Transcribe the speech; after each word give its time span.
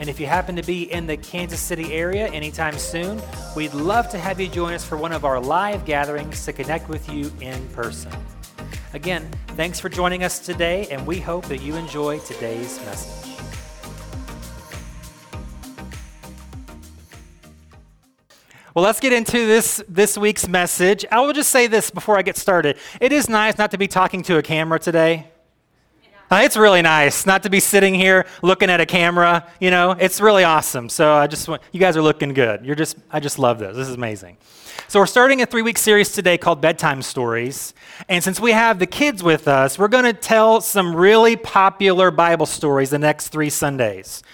And 0.00 0.08
if 0.08 0.18
you 0.18 0.26
happen 0.26 0.56
to 0.56 0.62
be 0.62 0.90
in 0.92 1.06
the 1.06 1.16
Kansas 1.16 1.60
City 1.60 1.92
area 1.92 2.28
anytime 2.28 2.78
soon, 2.78 3.22
we'd 3.54 3.74
love 3.74 4.08
to 4.10 4.18
have 4.18 4.40
you 4.40 4.48
join 4.48 4.74
us 4.74 4.84
for 4.84 4.96
one 4.96 5.12
of 5.12 5.24
our 5.24 5.40
live 5.40 5.84
gatherings 5.84 6.44
to 6.44 6.52
connect 6.52 6.88
with 6.88 7.08
you 7.08 7.32
in 7.40 7.66
person. 7.68 8.12
Again, 8.92 9.28
thanks 9.48 9.80
for 9.80 9.88
joining 9.88 10.22
us 10.22 10.38
today, 10.38 10.86
and 10.90 11.06
we 11.06 11.20
hope 11.20 11.46
that 11.46 11.62
you 11.62 11.76
enjoy 11.76 12.18
today's 12.20 12.78
message. 12.84 13.24
Well, 18.74 18.84
let's 18.84 18.98
get 18.98 19.12
into 19.12 19.46
this 19.46 19.82
this 19.88 20.18
week's 20.18 20.48
message. 20.48 21.04
I 21.12 21.20
will 21.20 21.32
just 21.32 21.50
say 21.50 21.68
this 21.68 21.92
before 21.92 22.18
I 22.18 22.22
get 22.22 22.36
started. 22.36 22.76
It 23.00 23.12
is 23.12 23.28
nice 23.28 23.56
not 23.56 23.70
to 23.70 23.78
be 23.78 23.86
talking 23.86 24.22
to 24.24 24.38
a 24.38 24.42
camera 24.42 24.80
today. 24.80 25.28
Uh, 26.34 26.40
it's 26.40 26.56
really 26.56 26.82
nice 26.82 27.26
not 27.26 27.44
to 27.44 27.48
be 27.48 27.60
sitting 27.60 27.94
here 27.94 28.26
looking 28.42 28.68
at 28.68 28.80
a 28.80 28.86
camera. 28.86 29.46
You 29.60 29.70
know, 29.70 29.92
it's 29.92 30.20
really 30.20 30.42
awesome. 30.42 30.88
So 30.88 31.12
I 31.12 31.28
just 31.28 31.46
want 31.46 31.62
you 31.70 31.78
guys 31.78 31.96
are 31.96 32.02
looking 32.02 32.34
good. 32.34 32.66
You're 32.66 32.74
just 32.74 32.96
I 33.08 33.20
just 33.20 33.38
love 33.38 33.60
this. 33.60 33.76
This 33.76 33.86
is 33.86 33.94
amazing. 33.94 34.38
So 34.88 34.98
we're 34.98 35.06
starting 35.06 35.42
a 35.42 35.46
three-week 35.46 35.78
series 35.78 36.10
today 36.10 36.36
called 36.36 36.60
Bedtime 36.60 37.02
Stories. 37.02 37.72
And 38.08 38.24
since 38.24 38.40
we 38.40 38.50
have 38.50 38.80
the 38.80 38.86
kids 38.86 39.22
with 39.22 39.46
us, 39.46 39.78
we're 39.78 39.86
going 39.86 40.06
to 40.06 40.12
tell 40.12 40.60
some 40.60 40.96
really 40.96 41.36
popular 41.36 42.10
Bible 42.10 42.46
stories 42.46 42.90
the 42.90 42.98
next 42.98 43.28
three 43.28 43.48
Sundays 43.48 44.24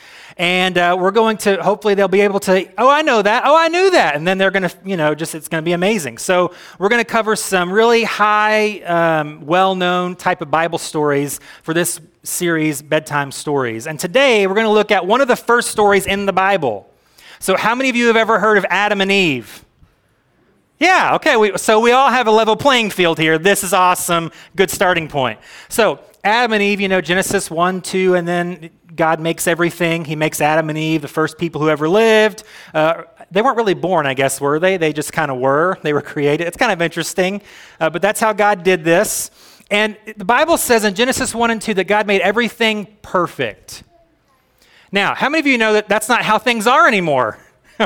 and 0.40 0.78
uh, 0.78 0.96
we're 0.98 1.10
going 1.10 1.36
to 1.36 1.62
hopefully 1.62 1.92
they'll 1.92 2.08
be 2.08 2.22
able 2.22 2.40
to 2.40 2.66
oh 2.78 2.88
i 2.88 3.02
know 3.02 3.20
that. 3.20 3.42
Oh 3.44 3.54
i 3.54 3.68
knew 3.68 3.90
that. 3.90 4.16
And 4.16 4.26
then 4.26 4.38
they're 4.38 4.50
going 4.50 4.62
to 4.62 4.74
you 4.86 4.96
know 4.96 5.14
just 5.14 5.34
it's 5.34 5.48
going 5.48 5.62
to 5.62 5.64
be 5.64 5.74
amazing. 5.74 6.16
So 6.16 6.54
we're 6.78 6.88
going 6.88 7.04
to 7.04 7.08
cover 7.08 7.36
some 7.36 7.70
really 7.70 8.04
high 8.04 8.80
um, 8.80 9.44
well-known 9.44 10.16
type 10.16 10.40
of 10.40 10.50
bible 10.50 10.78
stories 10.78 11.40
for 11.62 11.74
this 11.74 12.00
series 12.22 12.80
bedtime 12.80 13.30
stories. 13.32 13.86
And 13.86 14.00
today 14.00 14.46
we're 14.46 14.54
going 14.54 14.66
to 14.66 14.72
look 14.72 14.90
at 14.90 15.06
one 15.06 15.20
of 15.20 15.28
the 15.28 15.36
first 15.36 15.70
stories 15.70 16.06
in 16.06 16.24
the 16.24 16.32
bible. 16.32 16.90
So 17.38 17.54
how 17.54 17.74
many 17.74 17.90
of 17.90 17.96
you 17.96 18.06
have 18.06 18.16
ever 18.16 18.38
heard 18.38 18.56
of 18.56 18.64
adam 18.70 19.02
and 19.02 19.12
eve 19.12 19.62
yeah, 20.80 21.14
okay. 21.16 21.36
We, 21.36 21.58
so 21.58 21.78
we 21.78 21.92
all 21.92 22.08
have 22.08 22.26
a 22.26 22.30
level 22.30 22.56
playing 22.56 22.90
field 22.90 23.18
here. 23.18 23.38
This 23.38 23.62
is 23.62 23.74
awesome. 23.74 24.32
Good 24.56 24.70
starting 24.70 25.08
point. 25.08 25.38
So, 25.68 26.00
Adam 26.24 26.54
and 26.54 26.62
Eve, 26.62 26.80
you 26.80 26.88
know, 26.88 27.02
Genesis 27.02 27.50
1, 27.50 27.82
2, 27.82 28.14
and 28.14 28.26
then 28.26 28.70
God 28.96 29.20
makes 29.20 29.46
everything. 29.46 30.06
He 30.06 30.16
makes 30.16 30.40
Adam 30.40 30.70
and 30.70 30.78
Eve 30.78 31.02
the 31.02 31.08
first 31.08 31.36
people 31.36 31.60
who 31.60 31.68
ever 31.68 31.86
lived. 31.86 32.44
Uh, 32.72 33.02
they 33.30 33.42
weren't 33.42 33.58
really 33.58 33.74
born, 33.74 34.06
I 34.06 34.14
guess, 34.14 34.40
were 34.40 34.58
they? 34.58 34.78
They 34.78 34.94
just 34.94 35.12
kind 35.12 35.30
of 35.30 35.38
were. 35.38 35.78
They 35.82 35.92
were 35.92 36.02
created. 36.02 36.46
It's 36.46 36.56
kind 36.56 36.72
of 36.72 36.80
interesting, 36.80 37.42
uh, 37.78 37.90
but 37.90 38.00
that's 38.00 38.18
how 38.18 38.32
God 38.32 38.62
did 38.62 38.82
this. 38.82 39.30
And 39.70 39.98
the 40.16 40.24
Bible 40.24 40.56
says 40.56 40.84
in 40.84 40.94
Genesis 40.94 41.34
1 41.34 41.50
and 41.50 41.62
2 41.62 41.74
that 41.74 41.84
God 41.84 42.06
made 42.06 42.22
everything 42.22 42.86
perfect. 43.02 43.84
Now, 44.90 45.14
how 45.14 45.28
many 45.28 45.40
of 45.40 45.46
you 45.46 45.58
know 45.58 45.74
that 45.74 45.88
that's 45.88 46.08
not 46.08 46.22
how 46.22 46.38
things 46.38 46.66
are 46.66 46.88
anymore? 46.88 47.38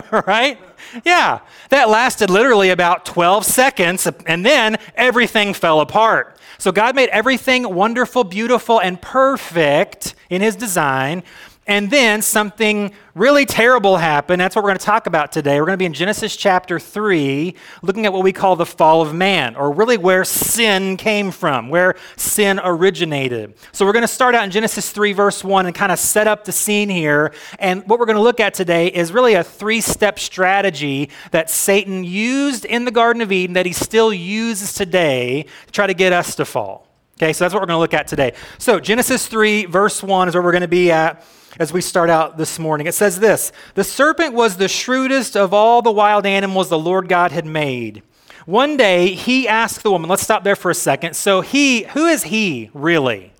right? 0.27 0.59
Yeah, 1.05 1.41
that 1.70 1.89
lasted 1.89 2.31
literally 2.31 2.70
about 2.70 3.05
12 3.05 3.45
seconds, 3.45 4.09
and 4.27 4.45
then 4.45 4.77
everything 4.95 5.55
fell 5.55 5.81
apart. 5.81 6.39
So 6.59 6.73
God 6.73 6.95
made 6.95 7.09
everything 7.11 7.75
wonderful, 7.75 8.25
beautiful, 8.25 8.81
and 8.81 9.00
perfect 9.00 10.15
in 10.31 10.41
His 10.41 10.56
design. 10.56 11.22
And 11.66 11.91
then 11.91 12.20
something 12.20 12.92
really 13.14 13.47
terrible 13.47 13.97
happened. 13.97 14.38
That's 14.38 14.54
what 14.54 14.62
we're 14.62 14.70
going 14.70 14.78
to 14.78 14.84
talk 14.84 15.06
about 15.06 15.32
today. 15.32 15.58
We're 15.58 15.66
going 15.66 15.78
to 15.78 15.78
be 15.78 15.86
in 15.86 15.94
Genesis 15.94 16.36
chapter 16.36 16.78
3, 16.78 17.54
looking 17.80 18.04
at 18.04 18.12
what 18.12 18.22
we 18.22 18.32
call 18.32 18.54
the 18.54 18.66
fall 18.66 19.00
of 19.00 19.14
man, 19.14 19.56
or 19.56 19.72
really 19.72 19.97
where 19.97 20.24
sin 20.24 20.98
came 20.98 21.30
from, 21.30 21.70
where 21.70 21.94
sin 22.16 22.60
originated. 22.62 23.54
So 23.72 23.86
we're 23.86 23.92
going 23.92 24.03
to 24.03 24.08
start 24.08 24.34
out 24.34 24.44
in 24.44 24.50
Genesis 24.50 24.91
3, 24.91 25.14
verse 25.14 25.42
1, 25.42 25.64
and 25.64 25.74
kind 25.74 25.91
of 25.91 25.98
set 25.98 26.26
up 26.26 26.44
the 26.44 26.53
scene 26.53 26.91
here. 26.91 27.32
And 27.58 27.82
what 27.88 27.98
we're 27.98 28.06
going 28.06 28.16
to 28.16 28.22
look 28.22 28.41
at 28.41 28.53
today 28.53 28.88
is 28.88 29.10
really 29.10 29.32
a 29.32 29.42
three 29.44 29.80
step 29.80 30.19
strategy 30.19 31.08
that 31.30 31.48
Satan 31.48 32.04
used 32.04 32.66
in 32.66 32.84
the 32.84 32.91
Garden 32.91 33.22
of 33.22 33.32
Eden 33.32 33.54
that 33.54 33.64
he 33.64 33.72
still 33.72 34.12
uses 34.12 34.74
today 34.74 35.47
to 35.66 35.72
try 35.72 35.86
to 35.86 35.94
get 35.94 36.12
us 36.12 36.34
to 36.34 36.44
fall. 36.44 36.88
Okay, 37.16 37.32
so 37.32 37.44
that's 37.44 37.54
what 37.54 37.60
we're 37.60 37.66
going 37.66 37.76
to 37.76 37.80
look 37.80 37.94
at 37.94 38.08
today. 38.08 38.34
So, 38.58 38.80
Genesis 38.80 39.28
3, 39.28 39.66
verse 39.66 40.03
1 40.03 40.28
is 40.28 40.34
where 40.34 40.42
we're 40.42 40.50
going 40.50 40.62
to 40.62 40.69
be 40.69 40.91
at 40.91 41.24
as 41.59 41.72
we 41.72 41.81
start 41.81 42.10
out 42.10 42.37
this 42.37 42.59
morning. 42.59 42.87
It 42.87 42.94
says 42.94 43.20
this 43.20 43.53
The 43.75 43.84
serpent 43.84 44.34
was 44.34 44.56
the 44.56 44.69
shrewdest 44.69 45.37
of 45.37 45.54
all 45.54 45.82
the 45.82 45.92
wild 45.92 46.26
animals 46.26 46.69
the 46.69 46.78
Lord 46.78 47.09
God 47.09 47.32
had 47.32 47.47
made. 47.47 48.03
One 48.47 48.76
day 48.76 49.15
he 49.15 49.48
asked 49.48 49.82
the 49.82 49.91
woman, 49.91 50.10
let's 50.10 50.22
stop 50.22 50.44
there 50.44 50.56
for 50.56 50.70
a 50.70 50.75
second. 50.75 51.16
So, 51.16 51.41
he, 51.41 51.84
who 51.84 52.06
is 52.06 52.25
he 52.25 52.70
really? 52.75 53.32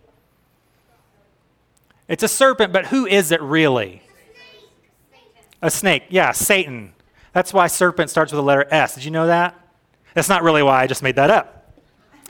It's 2.09 2.23
a 2.23 2.29
serpent, 2.29 2.73
but 2.73 2.87
who 2.87 3.07
is 3.07 3.31
it 3.31 3.43
really? 3.43 4.03
A 5.61 5.71
snake. 5.71 6.05
Yeah, 6.09 6.33
Satan. 6.33 6.95
That's 7.33 7.53
why 7.53 7.67
serpent 7.67 8.11
starts 8.11 8.33
with 8.33 8.39
the 8.39 8.43
letter 8.43 8.67
S. 8.71 8.95
Did 8.95 9.05
you 9.05 9.11
know 9.11 9.27
that? 9.27 9.59
That's 10.15 10.29
not 10.29 10.43
really 10.43 10.63
why 10.63 10.83
I 10.83 10.87
just 10.87 11.03
made 11.03 11.17
that 11.17 11.31
up. 11.31 11.73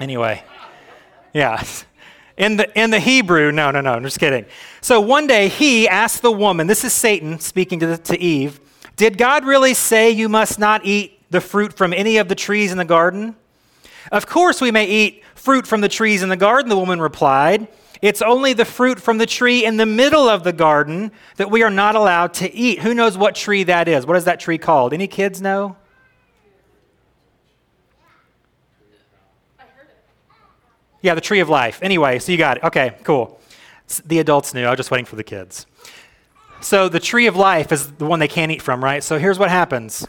Anyway, 0.00 0.42
yeah. 1.32 1.62
In 2.36 2.56
the, 2.56 2.78
in 2.78 2.90
the 2.90 2.98
Hebrew, 2.98 3.52
no, 3.52 3.70
no, 3.70 3.80
no, 3.80 3.92
I'm 3.92 4.02
just 4.02 4.18
kidding. 4.18 4.44
So 4.80 5.00
one 5.00 5.26
day 5.26 5.48
he 5.48 5.88
asked 5.88 6.22
the 6.22 6.32
woman, 6.32 6.66
this 6.66 6.82
is 6.84 6.92
Satan 6.92 7.38
speaking 7.38 7.78
to, 7.80 7.96
to 7.96 8.20
Eve, 8.20 8.60
Did 8.96 9.18
God 9.18 9.44
really 9.44 9.74
say 9.74 10.10
you 10.10 10.28
must 10.28 10.58
not 10.58 10.84
eat 10.84 11.20
the 11.30 11.40
fruit 11.40 11.72
from 11.72 11.92
any 11.92 12.16
of 12.18 12.28
the 12.28 12.34
trees 12.34 12.72
in 12.72 12.78
the 12.78 12.84
garden? 12.84 13.36
Of 14.12 14.26
course 14.26 14.60
we 14.60 14.70
may 14.70 14.86
eat 14.86 15.22
fruit 15.34 15.66
from 15.66 15.80
the 15.80 15.88
trees 15.88 16.22
in 16.22 16.28
the 16.28 16.36
garden, 16.36 16.68
the 16.68 16.78
woman 16.78 17.00
replied. 17.00 17.68
It's 18.02 18.20
only 18.20 18.52
the 18.52 18.64
fruit 18.64 19.00
from 19.00 19.18
the 19.18 19.26
tree 19.26 19.64
in 19.64 19.76
the 19.76 19.86
middle 19.86 20.28
of 20.28 20.44
the 20.44 20.52
garden 20.52 21.10
that 21.36 21.50
we 21.50 21.62
are 21.62 21.70
not 21.70 21.94
allowed 21.94 22.34
to 22.34 22.54
eat. 22.54 22.80
Who 22.80 22.94
knows 22.94 23.16
what 23.16 23.34
tree 23.34 23.62
that 23.64 23.88
is? 23.88 24.06
What 24.06 24.16
is 24.16 24.24
that 24.24 24.40
tree 24.40 24.58
called? 24.58 24.92
Any 24.92 25.06
kids 25.06 25.40
know? 25.40 25.76
Yeah, 31.04 31.14
the 31.14 31.20
tree 31.20 31.40
of 31.40 31.50
life. 31.50 31.80
Anyway, 31.82 32.18
so 32.18 32.32
you 32.32 32.38
got 32.38 32.56
it. 32.56 32.64
Okay, 32.64 32.96
cool. 33.02 33.38
The 34.06 34.20
adults 34.20 34.54
knew. 34.54 34.64
I 34.64 34.70
was 34.70 34.78
just 34.78 34.90
waiting 34.90 35.04
for 35.04 35.16
the 35.16 35.22
kids. 35.22 35.66
So 36.62 36.88
the 36.88 36.98
tree 36.98 37.26
of 37.26 37.36
life 37.36 37.72
is 37.72 37.92
the 37.92 38.06
one 38.06 38.20
they 38.20 38.26
can't 38.26 38.50
eat 38.50 38.62
from, 38.62 38.82
right? 38.82 39.04
So 39.04 39.18
here's 39.18 39.38
what 39.38 39.50
happens 39.50 40.08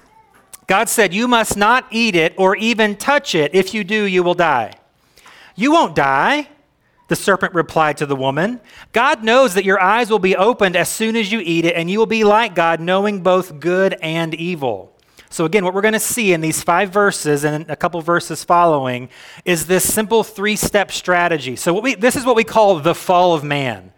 God 0.67 0.87
said, 0.87 1.13
You 1.13 1.27
must 1.27 1.57
not 1.57 1.85
eat 1.91 2.15
it 2.15 2.33
or 2.37 2.55
even 2.55 2.95
touch 2.95 3.35
it. 3.35 3.53
If 3.53 3.73
you 3.73 3.83
do, 3.83 4.05
you 4.05 4.23
will 4.23 4.35
die. 4.35 4.75
You 5.57 5.73
won't 5.73 5.95
die. 5.95 6.47
The 7.09 7.17
serpent 7.17 7.53
replied 7.53 7.97
to 7.97 8.05
the 8.05 8.15
woman, 8.15 8.61
God 8.93 9.21
knows 9.21 9.53
that 9.55 9.65
your 9.65 9.81
eyes 9.81 10.09
will 10.09 10.17
be 10.17 10.37
opened 10.37 10.77
as 10.77 10.87
soon 10.87 11.17
as 11.17 11.29
you 11.29 11.41
eat 11.41 11.65
it, 11.65 11.75
and 11.75 11.91
you 11.91 11.99
will 11.99 12.05
be 12.05 12.23
like 12.23 12.55
God, 12.55 12.79
knowing 12.79 13.21
both 13.21 13.59
good 13.59 13.97
and 14.01 14.33
evil. 14.33 14.94
So, 15.35 15.43
again, 15.43 15.65
what 15.65 15.73
we're 15.73 15.81
going 15.81 15.95
to 15.95 15.99
see 15.99 16.31
in 16.31 16.39
these 16.39 16.63
five 16.63 16.91
verses 16.91 17.43
and 17.43 17.69
a 17.69 17.75
couple 17.75 17.99
verses 18.01 18.45
following 18.45 19.09
is 19.43 19.65
this 19.65 19.83
simple 19.93 20.23
three 20.23 20.55
step 20.55 20.93
strategy. 20.93 21.57
So, 21.57 21.77
we, 21.77 21.95
this 21.95 22.15
is 22.15 22.23
what 22.23 22.37
we 22.37 22.45
call 22.45 22.79
the 22.79 22.95
fall 22.95 23.33
of 23.33 23.43
man, 23.43 23.91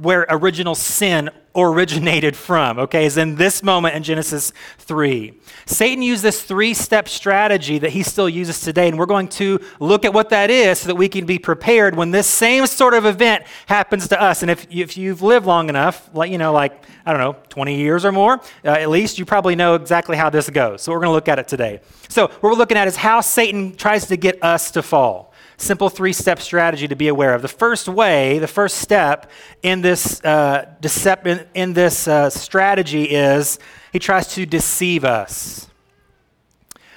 where 0.00 0.26
original 0.30 0.74
sin 0.74 1.30
originated 1.54 2.36
from, 2.36 2.78
okay, 2.78 3.06
is 3.06 3.16
in 3.16 3.34
this 3.36 3.62
moment 3.62 3.94
in 3.94 4.02
Genesis 4.02 4.52
3. 4.78 5.38
Satan 5.64 6.02
used 6.02 6.22
this 6.22 6.42
three 6.42 6.74
step 6.74 7.08
strategy 7.08 7.78
that 7.78 7.90
he 7.90 8.02
still 8.02 8.28
uses 8.28 8.60
today, 8.60 8.88
and 8.88 8.98
we're 8.98 9.06
going 9.06 9.28
to 9.28 9.58
look 9.80 10.04
at 10.04 10.12
what 10.12 10.30
that 10.30 10.50
is 10.50 10.80
so 10.80 10.88
that 10.88 10.94
we 10.94 11.08
can 11.08 11.26
be 11.26 11.38
prepared 11.38 11.96
when 11.96 12.10
this 12.10 12.26
same 12.26 12.66
sort 12.66 12.94
of 12.94 13.06
event 13.06 13.44
happens 13.66 14.08
to 14.08 14.20
us. 14.20 14.42
And 14.42 14.50
if, 14.50 14.66
if 14.70 14.96
you've 14.96 15.22
lived 15.22 15.46
long 15.46 15.68
enough, 15.68 16.10
like, 16.14 16.30
you 16.30 16.38
know, 16.38 16.52
like, 16.52 16.84
I 17.04 17.12
don't 17.12 17.20
know, 17.20 17.36
20 17.48 17.76
years 17.76 18.04
or 18.04 18.12
more, 18.12 18.40
uh, 18.64 18.68
at 18.68 18.90
least, 18.90 19.18
you 19.18 19.24
probably 19.24 19.56
know 19.56 19.74
exactly 19.74 20.16
how 20.16 20.30
this 20.30 20.50
goes. 20.50 20.82
So 20.82 20.92
we're 20.92 21.00
going 21.00 21.08
to 21.08 21.14
look 21.14 21.28
at 21.28 21.38
it 21.38 21.48
today. 21.48 21.80
So, 22.08 22.26
what 22.26 22.42
we're 22.42 22.54
looking 22.54 22.76
at 22.76 22.88
is 22.88 22.96
how 22.96 23.20
Satan 23.20 23.76
tries 23.76 24.06
to 24.06 24.16
get 24.16 24.42
us 24.42 24.70
to 24.72 24.82
fall 24.82 25.32
simple 25.56 25.88
three 25.88 26.12
step 26.12 26.40
strategy 26.40 26.88
to 26.88 26.96
be 26.96 27.08
aware 27.08 27.34
of. 27.34 27.42
The 27.42 27.48
first 27.48 27.88
way, 27.88 28.38
the 28.38 28.48
first 28.48 28.78
step 28.78 29.30
in 29.62 29.82
this, 29.82 30.22
uh, 30.24 30.66
decep- 30.80 31.46
in, 31.54 31.72
this 31.72 32.06
uh, 32.06 32.30
strategy 32.30 33.04
is 33.04 33.58
he 33.92 33.98
tries 33.98 34.28
to 34.34 34.46
deceive 34.46 35.04
us. 35.04 35.68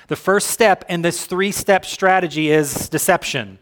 The 0.07 0.15
first 0.15 0.47
step 0.47 0.85
in 0.89 1.01
this 1.01 1.25
three 1.25 1.51
step 1.51 1.85
strategy 1.85 2.49
is 2.49 2.89
deception. 2.89 3.59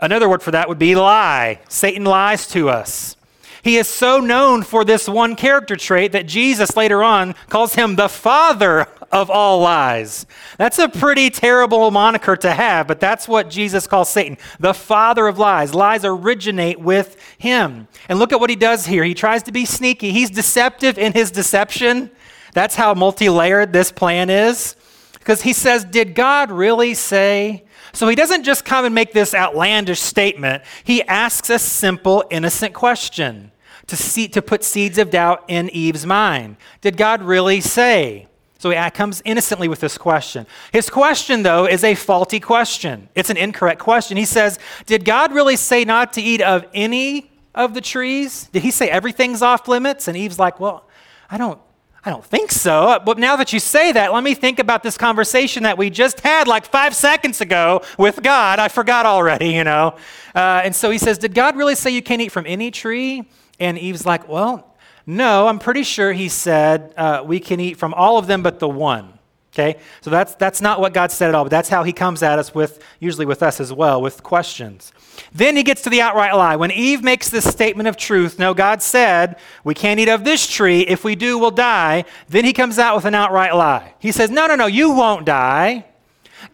Another 0.00 0.28
word 0.28 0.42
for 0.42 0.50
that 0.50 0.68
would 0.68 0.78
be 0.78 0.94
lie. 0.94 1.60
Satan 1.68 2.04
lies 2.04 2.48
to 2.48 2.68
us. 2.68 3.16
He 3.62 3.76
is 3.76 3.86
so 3.86 4.18
known 4.18 4.64
for 4.64 4.84
this 4.84 5.08
one 5.08 5.36
character 5.36 5.76
trait 5.76 6.12
that 6.12 6.26
Jesus 6.26 6.76
later 6.76 7.04
on 7.04 7.34
calls 7.48 7.76
him 7.76 7.94
the 7.94 8.08
father 8.08 8.88
of 9.12 9.30
all 9.30 9.60
lies. 9.60 10.26
That's 10.56 10.78
a 10.78 10.88
pretty 10.88 11.28
terrible 11.30 11.90
moniker 11.90 12.34
to 12.36 12.50
have, 12.50 12.88
but 12.88 12.98
that's 12.98 13.28
what 13.28 13.50
Jesus 13.50 13.86
calls 13.86 14.08
Satan 14.08 14.38
the 14.58 14.72
father 14.72 15.26
of 15.26 15.38
lies. 15.38 15.74
Lies 15.74 16.04
originate 16.04 16.80
with 16.80 17.16
him. 17.38 17.88
And 18.08 18.18
look 18.18 18.32
at 18.32 18.40
what 18.40 18.50
he 18.50 18.56
does 18.56 18.86
here. 18.86 19.04
He 19.04 19.14
tries 19.14 19.42
to 19.44 19.52
be 19.52 19.66
sneaky, 19.66 20.12
he's 20.12 20.30
deceptive 20.30 20.98
in 20.98 21.12
his 21.12 21.30
deception. 21.30 22.10
That's 22.54 22.74
how 22.74 22.94
multi 22.94 23.28
layered 23.28 23.72
this 23.72 23.92
plan 23.92 24.30
is. 24.30 24.76
Because 25.12 25.42
he 25.42 25.52
says, 25.52 25.84
Did 25.84 26.14
God 26.14 26.50
really 26.50 26.94
say? 26.94 27.64
So 27.92 28.08
he 28.08 28.16
doesn't 28.16 28.44
just 28.44 28.64
come 28.64 28.84
and 28.84 28.94
make 28.94 29.12
this 29.12 29.34
outlandish 29.34 30.00
statement, 30.00 30.62
he 30.82 31.02
asks 31.02 31.50
a 31.50 31.58
simple, 31.58 32.24
innocent 32.30 32.72
question 32.72 33.52
to, 33.86 33.96
see, 33.96 34.28
to 34.28 34.40
put 34.40 34.64
seeds 34.64 34.96
of 34.96 35.10
doubt 35.10 35.44
in 35.48 35.68
Eve's 35.70 36.06
mind. 36.06 36.56
Did 36.80 36.96
God 36.96 37.22
really 37.22 37.60
say? 37.60 38.28
So 38.62 38.70
he 38.70 38.90
comes 38.90 39.22
innocently 39.24 39.66
with 39.66 39.80
this 39.80 39.98
question. 39.98 40.46
His 40.72 40.88
question, 40.88 41.42
though, 41.42 41.66
is 41.66 41.82
a 41.82 41.96
faulty 41.96 42.38
question. 42.38 43.08
It's 43.16 43.28
an 43.28 43.36
incorrect 43.36 43.80
question. 43.80 44.16
He 44.16 44.24
says, 44.24 44.60
Did 44.86 45.04
God 45.04 45.32
really 45.32 45.56
say 45.56 45.84
not 45.84 46.12
to 46.12 46.22
eat 46.22 46.40
of 46.40 46.64
any 46.72 47.32
of 47.56 47.74
the 47.74 47.80
trees? 47.80 48.48
Did 48.52 48.62
he 48.62 48.70
say 48.70 48.88
everything's 48.88 49.42
off 49.42 49.66
limits? 49.66 50.06
And 50.06 50.16
Eve's 50.16 50.38
like, 50.38 50.60
Well, 50.60 50.88
I 51.28 51.38
don't. 51.38 51.58
I 52.04 52.10
don't 52.10 52.24
think 52.24 52.52
so. 52.52 53.00
But 53.04 53.18
now 53.18 53.34
that 53.34 53.52
you 53.52 53.58
say 53.58 53.90
that, 53.90 54.12
let 54.12 54.22
me 54.22 54.32
think 54.32 54.60
about 54.60 54.84
this 54.84 54.96
conversation 54.96 55.64
that 55.64 55.76
we 55.76 55.90
just 55.90 56.20
had 56.20 56.46
like 56.46 56.64
five 56.64 56.94
seconds 56.94 57.40
ago 57.40 57.82
with 57.98 58.22
God. 58.22 58.60
I 58.60 58.68
forgot 58.68 59.06
already, 59.06 59.50
you 59.50 59.64
know. 59.64 59.96
Uh, 60.36 60.62
and 60.62 60.72
so 60.72 60.88
he 60.90 60.98
says, 60.98 61.18
Did 61.18 61.34
God 61.34 61.56
really 61.56 61.74
say 61.74 61.90
you 61.90 62.02
can't 62.02 62.22
eat 62.22 62.30
from 62.30 62.46
any 62.46 62.70
tree? 62.70 63.28
And 63.58 63.76
Eve's 63.76 64.06
like, 64.06 64.28
Well, 64.28 64.71
no, 65.06 65.48
I'm 65.48 65.58
pretty 65.58 65.82
sure 65.82 66.12
he 66.12 66.28
said 66.28 66.94
uh, 66.96 67.22
we 67.24 67.40
can 67.40 67.60
eat 67.60 67.76
from 67.76 67.94
all 67.94 68.18
of 68.18 68.26
them 68.26 68.42
but 68.42 68.58
the 68.58 68.68
one. 68.68 69.18
Okay? 69.52 69.78
So 70.00 70.08
that's, 70.08 70.34
that's 70.36 70.62
not 70.62 70.80
what 70.80 70.94
God 70.94 71.12
said 71.12 71.28
at 71.28 71.34
all, 71.34 71.44
but 71.44 71.50
that's 71.50 71.68
how 71.68 71.82
he 71.82 71.92
comes 71.92 72.22
at 72.22 72.38
us 72.38 72.54
with, 72.54 72.82
usually 73.00 73.26
with 73.26 73.42
us 73.42 73.60
as 73.60 73.70
well, 73.70 74.00
with 74.00 74.22
questions. 74.22 74.92
Then 75.34 75.56
he 75.56 75.62
gets 75.62 75.82
to 75.82 75.90
the 75.90 76.00
outright 76.00 76.34
lie. 76.34 76.56
When 76.56 76.70
Eve 76.70 77.02
makes 77.02 77.28
this 77.28 77.48
statement 77.50 77.86
of 77.86 77.98
truth, 77.98 78.38
no, 78.38 78.54
God 78.54 78.80
said, 78.80 79.36
we 79.62 79.74
can't 79.74 80.00
eat 80.00 80.08
of 80.08 80.24
this 80.24 80.46
tree. 80.46 80.80
If 80.80 81.04
we 81.04 81.16
do, 81.16 81.38
we'll 81.38 81.50
die. 81.50 82.06
Then 82.30 82.46
he 82.46 82.54
comes 82.54 82.78
out 82.78 82.96
with 82.96 83.04
an 83.04 83.14
outright 83.14 83.54
lie. 83.54 83.94
He 83.98 84.10
says, 84.10 84.30
no, 84.30 84.46
no, 84.46 84.54
no, 84.56 84.66
you 84.66 84.90
won't 84.92 85.26
die. 85.26 85.84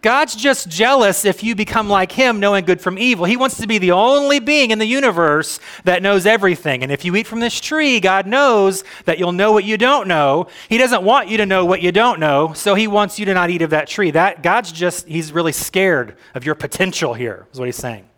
God's 0.02 0.34
just 0.34 0.68
jealous 0.68 1.24
if 1.24 1.42
you 1.42 1.54
become 1.54 1.88
like 1.88 2.12
him, 2.12 2.40
knowing 2.40 2.64
good 2.64 2.80
from 2.80 2.98
evil. 2.98 3.24
He 3.24 3.36
wants 3.36 3.56
to 3.58 3.66
be 3.66 3.78
the 3.78 3.92
only 3.92 4.38
being 4.38 4.70
in 4.70 4.78
the 4.78 4.86
universe 4.86 5.60
that 5.84 6.02
knows 6.02 6.26
everything. 6.26 6.82
And 6.82 6.92
if 6.92 7.04
you 7.04 7.14
eat 7.16 7.26
from 7.26 7.40
this 7.40 7.60
tree, 7.60 8.00
God 8.00 8.26
knows 8.26 8.84
that 9.04 9.18
you'll 9.18 9.32
know 9.32 9.52
what 9.52 9.64
you 9.64 9.76
don't 9.76 10.08
know. 10.08 10.48
He 10.68 10.78
doesn't 10.78 11.02
want 11.02 11.28
you 11.28 11.36
to 11.38 11.46
know 11.46 11.64
what 11.64 11.82
you 11.82 11.92
don't 11.92 12.20
know, 12.20 12.52
so 12.54 12.74
he 12.74 12.86
wants 12.86 13.18
you 13.18 13.26
to 13.26 13.34
not 13.34 13.50
eat 13.50 13.62
of 13.62 13.70
that 13.70 13.88
tree. 13.88 14.10
That 14.10 14.42
God's 14.42 14.72
just 14.72 15.08
he's 15.08 15.32
really 15.32 15.52
scared 15.52 16.16
of 16.34 16.44
your 16.44 16.54
potential 16.54 17.14
here, 17.14 17.46
is 17.52 17.58
what 17.58 17.66
he's 17.66 17.76
saying. 17.76 18.08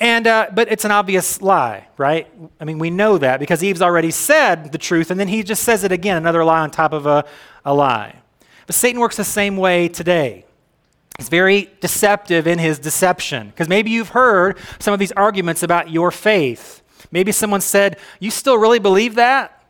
And, 0.00 0.26
uh, 0.26 0.48
but 0.54 0.72
it's 0.72 0.86
an 0.86 0.92
obvious 0.92 1.42
lie, 1.42 1.86
right? 1.98 2.26
I 2.58 2.64
mean, 2.64 2.78
we 2.78 2.88
know 2.88 3.18
that 3.18 3.38
because 3.38 3.62
Eve's 3.62 3.82
already 3.82 4.10
said 4.10 4.72
the 4.72 4.78
truth, 4.78 5.10
and 5.10 5.20
then 5.20 5.28
he 5.28 5.42
just 5.42 5.62
says 5.62 5.84
it 5.84 5.92
again, 5.92 6.16
another 6.16 6.42
lie 6.42 6.60
on 6.60 6.70
top 6.70 6.94
of 6.94 7.04
a, 7.04 7.26
a 7.66 7.74
lie. 7.74 8.16
But 8.66 8.74
Satan 8.74 8.98
works 8.98 9.18
the 9.18 9.24
same 9.24 9.58
way 9.58 9.88
today. 9.88 10.46
He's 11.20 11.28
very 11.28 11.68
deceptive 11.82 12.46
in 12.46 12.58
his 12.58 12.78
deception. 12.78 13.48
Because 13.48 13.68
maybe 13.68 13.90
you've 13.90 14.08
heard 14.08 14.56
some 14.78 14.94
of 14.94 14.98
these 14.98 15.12
arguments 15.12 15.62
about 15.62 15.90
your 15.90 16.10
faith. 16.10 16.80
Maybe 17.12 17.30
someone 17.30 17.60
said, 17.60 17.98
You 18.20 18.30
still 18.30 18.56
really 18.56 18.78
believe 18.78 19.16
that? 19.16 19.62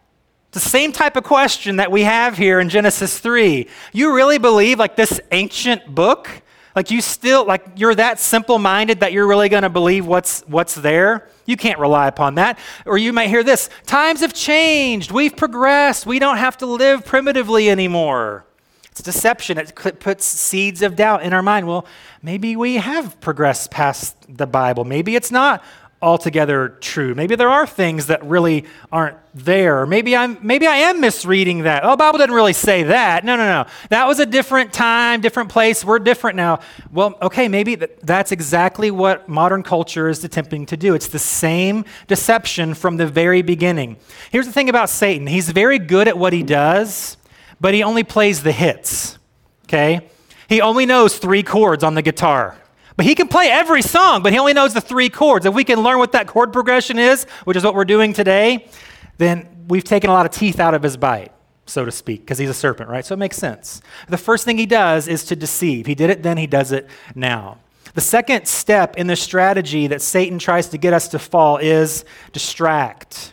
It's 0.50 0.62
the 0.62 0.70
same 0.70 0.92
type 0.92 1.16
of 1.16 1.24
question 1.24 1.74
that 1.78 1.90
we 1.90 2.02
have 2.02 2.38
here 2.38 2.60
in 2.60 2.68
Genesis 2.68 3.18
3. 3.18 3.66
You 3.92 4.14
really 4.14 4.38
believe, 4.38 4.78
like, 4.78 4.94
this 4.94 5.20
ancient 5.32 5.92
book? 5.92 6.30
Like, 6.76 6.92
you 6.92 7.00
still, 7.00 7.44
like, 7.44 7.66
you're 7.74 7.96
that 7.96 8.20
simple 8.20 8.60
minded 8.60 9.00
that 9.00 9.12
you're 9.12 9.26
really 9.26 9.48
going 9.48 9.64
to 9.64 9.68
believe 9.68 10.06
what's, 10.06 10.42
what's 10.42 10.76
there? 10.76 11.28
You 11.46 11.56
can't 11.56 11.80
rely 11.80 12.06
upon 12.06 12.36
that. 12.36 12.60
Or 12.86 12.96
you 12.96 13.12
might 13.12 13.28
hear 13.28 13.42
this 13.42 13.70
times 13.86 14.20
have 14.20 14.34
changed. 14.34 15.10
We've 15.10 15.36
progressed. 15.36 16.06
We 16.06 16.20
don't 16.20 16.36
have 16.36 16.58
to 16.58 16.66
live 16.66 17.04
primitively 17.04 17.68
anymore. 17.68 18.46
It's 18.90 19.02
deception. 19.02 19.56
It 19.58 19.74
puts 20.00 20.24
seeds 20.24 20.82
of 20.82 20.96
doubt 20.96 21.22
in 21.22 21.32
our 21.32 21.42
mind. 21.42 21.66
Well, 21.66 21.86
maybe 22.22 22.56
we 22.56 22.76
have 22.76 23.20
progressed 23.20 23.70
past 23.70 24.16
the 24.28 24.46
Bible. 24.46 24.84
Maybe 24.84 25.14
it's 25.14 25.30
not 25.30 25.62
altogether 26.02 26.70
true. 26.80 27.14
Maybe 27.14 27.36
there 27.36 27.50
are 27.50 27.66
things 27.66 28.06
that 28.06 28.24
really 28.24 28.64
aren't 28.90 29.18
there. 29.34 29.84
Maybe 29.86 30.16
I'm 30.16 30.38
maybe 30.40 30.66
I 30.66 30.76
am 30.76 31.00
misreading 31.00 31.64
that. 31.64 31.84
Oh, 31.84 31.90
the 31.90 31.96
Bible 31.98 32.18
doesn't 32.18 32.34
really 32.34 32.54
say 32.54 32.84
that. 32.84 33.24
No, 33.24 33.36
no, 33.36 33.44
no. 33.46 33.70
That 33.90 34.08
was 34.08 34.18
a 34.18 34.26
different 34.26 34.72
time, 34.72 35.20
different 35.20 35.50
place. 35.50 35.84
We're 35.84 35.98
different 35.98 36.36
now. 36.36 36.60
Well, 36.90 37.16
okay, 37.22 37.48
maybe 37.48 37.74
that's 37.74 38.32
exactly 38.32 38.90
what 38.90 39.28
modern 39.28 39.62
culture 39.62 40.08
is 40.08 40.24
attempting 40.24 40.66
to 40.66 40.76
do. 40.76 40.94
It's 40.94 41.08
the 41.08 41.18
same 41.18 41.84
deception 42.08 42.74
from 42.74 42.96
the 42.96 43.06
very 43.06 43.42
beginning. 43.42 43.98
Here's 44.30 44.46
the 44.46 44.52
thing 44.52 44.68
about 44.68 44.88
Satan. 44.88 45.26
He's 45.26 45.50
very 45.50 45.78
good 45.78 46.08
at 46.08 46.16
what 46.16 46.32
he 46.32 46.42
does 46.42 47.18
but 47.60 47.74
he 47.74 47.82
only 47.82 48.02
plays 48.02 48.42
the 48.42 48.52
hits, 48.52 49.18
okay? 49.64 50.08
He 50.48 50.60
only 50.60 50.86
knows 50.86 51.18
three 51.18 51.42
chords 51.42 51.84
on 51.84 51.94
the 51.94 52.02
guitar. 52.02 52.56
But 52.96 53.06
he 53.06 53.14
can 53.14 53.28
play 53.28 53.48
every 53.48 53.82
song, 53.82 54.22
but 54.22 54.32
he 54.32 54.38
only 54.38 54.52
knows 54.52 54.74
the 54.74 54.80
three 54.80 55.08
chords. 55.08 55.46
If 55.46 55.54
we 55.54 55.64
can 55.64 55.80
learn 55.80 55.98
what 55.98 56.12
that 56.12 56.26
chord 56.26 56.52
progression 56.52 56.98
is, 56.98 57.24
which 57.44 57.56
is 57.56 57.64
what 57.64 57.74
we're 57.74 57.84
doing 57.84 58.12
today, 58.12 58.68
then 59.16 59.64
we've 59.68 59.84
taken 59.84 60.10
a 60.10 60.12
lot 60.12 60.26
of 60.26 60.32
teeth 60.32 60.60
out 60.60 60.74
of 60.74 60.82
his 60.82 60.96
bite, 60.96 61.32
so 61.66 61.84
to 61.84 61.92
speak, 61.92 62.20
because 62.20 62.38
he's 62.38 62.50
a 62.50 62.54
serpent, 62.54 62.90
right? 62.90 63.04
So 63.04 63.14
it 63.14 63.18
makes 63.18 63.36
sense. 63.36 63.80
The 64.08 64.18
first 64.18 64.44
thing 64.44 64.58
he 64.58 64.66
does 64.66 65.08
is 65.08 65.24
to 65.26 65.36
deceive. 65.36 65.86
He 65.86 65.94
did 65.94 66.10
it 66.10 66.22
then, 66.22 66.36
he 66.36 66.46
does 66.46 66.72
it 66.72 66.88
now. 67.14 67.58
The 67.94 68.00
second 68.00 68.46
step 68.46 68.96
in 68.96 69.06
the 69.06 69.16
strategy 69.16 69.86
that 69.88 70.02
Satan 70.02 70.38
tries 70.38 70.68
to 70.68 70.78
get 70.78 70.92
us 70.92 71.08
to 71.08 71.18
fall 71.18 71.56
is 71.56 72.04
distract. 72.32 73.32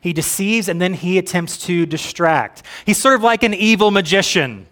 He 0.00 0.12
deceives 0.12 0.68
and 0.68 0.80
then 0.80 0.94
he 0.94 1.18
attempts 1.18 1.58
to 1.66 1.86
distract. 1.86 2.62
He's 2.86 2.98
sort 2.98 3.14
of 3.14 3.22
like 3.22 3.42
an 3.42 3.54
evil 3.54 3.90
magician. 3.90 4.66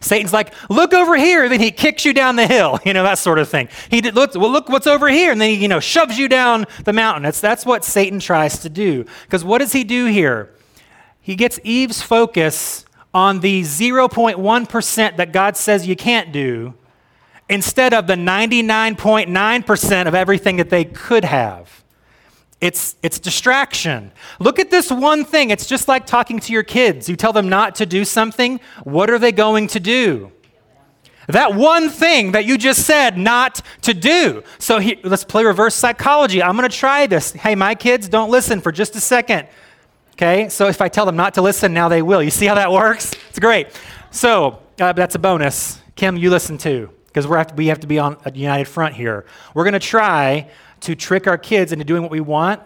Satan's 0.00 0.32
like, 0.32 0.54
look 0.70 0.94
over 0.94 1.16
here, 1.16 1.48
then 1.48 1.60
he 1.60 1.70
kicks 1.70 2.04
you 2.04 2.12
down 2.12 2.36
the 2.36 2.46
hill, 2.46 2.78
you 2.84 2.92
know, 2.92 3.02
that 3.02 3.18
sort 3.18 3.38
of 3.38 3.48
thing. 3.48 3.68
He 3.90 4.00
did, 4.00 4.14
look, 4.14 4.34
well, 4.34 4.50
look 4.50 4.68
what's 4.68 4.86
over 4.86 5.08
here, 5.08 5.32
and 5.32 5.40
then 5.40 5.50
he, 5.50 5.56
you 5.56 5.68
know, 5.68 5.80
shoves 5.80 6.18
you 6.18 6.28
down 6.28 6.66
the 6.84 6.92
mountain. 6.92 7.24
That's, 7.24 7.40
that's 7.40 7.66
what 7.66 7.84
Satan 7.84 8.20
tries 8.20 8.60
to 8.60 8.68
do. 8.68 9.04
Because 9.22 9.44
what 9.44 9.58
does 9.58 9.72
he 9.72 9.84
do 9.84 10.06
here? 10.06 10.54
He 11.20 11.34
gets 11.36 11.58
Eve's 11.64 12.00
focus 12.00 12.84
on 13.12 13.40
the 13.40 13.62
0.1% 13.62 15.16
that 15.16 15.32
God 15.32 15.56
says 15.56 15.86
you 15.86 15.96
can't 15.96 16.32
do 16.32 16.74
instead 17.48 17.94
of 17.94 18.06
the 18.06 18.14
99.9% 18.14 20.06
of 20.06 20.14
everything 20.14 20.56
that 20.56 20.70
they 20.70 20.84
could 20.84 21.24
have. 21.24 21.82
It's, 22.60 22.96
it's 23.02 23.20
distraction. 23.20 24.10
Look 24.40 24.58
at 24.58 24.70
this 24.70 24.90
one 24.90 25.24
thing. 25.24 25.50
It's 25.50 25.66
just 25.66 25.86
like 25.86 26.06
talking 26.06 26.40
to 26.40 26.52
your 26.52 26.64
kids. 26.64 27.08
You 27.08 27.14
tell 27.14 27.32
them 27.32 27.48
not 27.48 27.76
to 27.76 27.86
do 27.86 28.04
something. 28.04 28.60
What 28.82 29.10
are 29.10 29.18
they 29.18 29.30
going 29.30 29.68
to 29.68 29.80
do? 29.80 30.32
That 31.28 31.54
one 31.54 31.90
thing 31.90 32.32
that 32.32 32.46
you 32.46 32.56
just 32.56 32.84
said 32.84 33.18
not 33.18 33.60
to 33.82 33.92
do. 33.92 34.42
So 34.58 34.78
he, 34.78 34.98
let's 35.04 35.24
play 35.24 35.44
reverse 35.44 35.74
psychology. 35.74 36.42
I'm 36.42 36.56
going 36.56 36.68
to 36.68 36.74
try 36.74 37.06
this. 37.06 37.32
Hey, 37.32 37.54
my 37.54 37.74
kids, 37.74 38.08
don't 38.08 38.30
listen 38.30 38.60
for 38.60 38.72
just 38.72 38.96
a 38.96 39.00
second. 39.00 39.46
Okay? 40.14 40.48
So 40.48 40.66
if 40.68 40.80
I 40.80 40.88
tell 40.88 41.06
them 41.06 41.16
not 41.16 41.34
to 41.34 41.42
listen, 41.42 41.74
now 41.74 41.88
they 41.88 42.02
will. 42.02 42.22
You 42.22 42.30
see 42.30 42.46
how 42.46 42.54
that 42.54 42.72
works? 42.72 43.12
It's 43.28 43.38
great. 43.38 43.68
So 44.10 44.62
uh, 44.80 44.94
that's 44.94 45.14
a 45.14 45.18
bonus. 45.18 45.80
Kim, 45.96 46.16
you 46.16 46.30
listen 46.30 46.58
too, 46.58 46.90
because 47.06 47.26
we 47.54 47.66
have 47.66 47.80
to 47.80 47.86
be 47.86 47.98
on 47.98 48.16
a 48.24 48.32
united 48.32 48.64
front 48.64 48.94
here. 48.94 49.26
We're 49.54 49.64
going 49.64 49.74
to 49.74 49.78
try 49.80 50.48
to 50.80 50.94
trick 50.94 51.26
our 51.26 51.38
kids 51.38 51.72
into 51.72 51.84
doing 51.84 52.02
what 52.02 52.10
we 52.10 52.20
want 52.20 52.60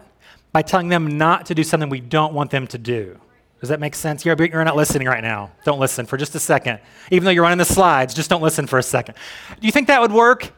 by 0.51 0.61
telling 0.61 0.89
them 0.89 1.17
not 1.17 1.47
to 1.47 1.55
do 1.55 1.63
something 1.63 1.89
we 1.89 1.99
don't 1.99 2.33
want 2.33 2.51
them 2.51 2.67
to 2.67 2.77
do. 2.77 3.19
Does 3.59 3.69
that 3.69 3.79
make 3.79 3.95
sense? 3.95 4.25
You're, 4.25 4.35
you're 4.45 4.63
not 4.65 4.75
listening 4.75 5.07
right 5.07 5.23
now. 5.23 5.51
Don't 5.63 5.79
listen 5.79 6.05
for 6.05 6.17
just 6.17 6.35
a 6.35 6.39
second. 6.39 6.79
Even 7.11 7.23
though 7.23 7.31
you're 7.31 7.43
running 7.43 7.57
the 7.57 7.65
slides, 7.65 8.13
just 8.13 8.29
don't 8.29 8.41
listen 8.41 8.67
for 8.67 8.77
a 8.77 8.83
second. 8.83 9.15
Do 9.59 9.65
you 9.65 9.71
think 9.71 9.87
that 9.87 10.01
would 10.01 10.11
work? 10.11 10.51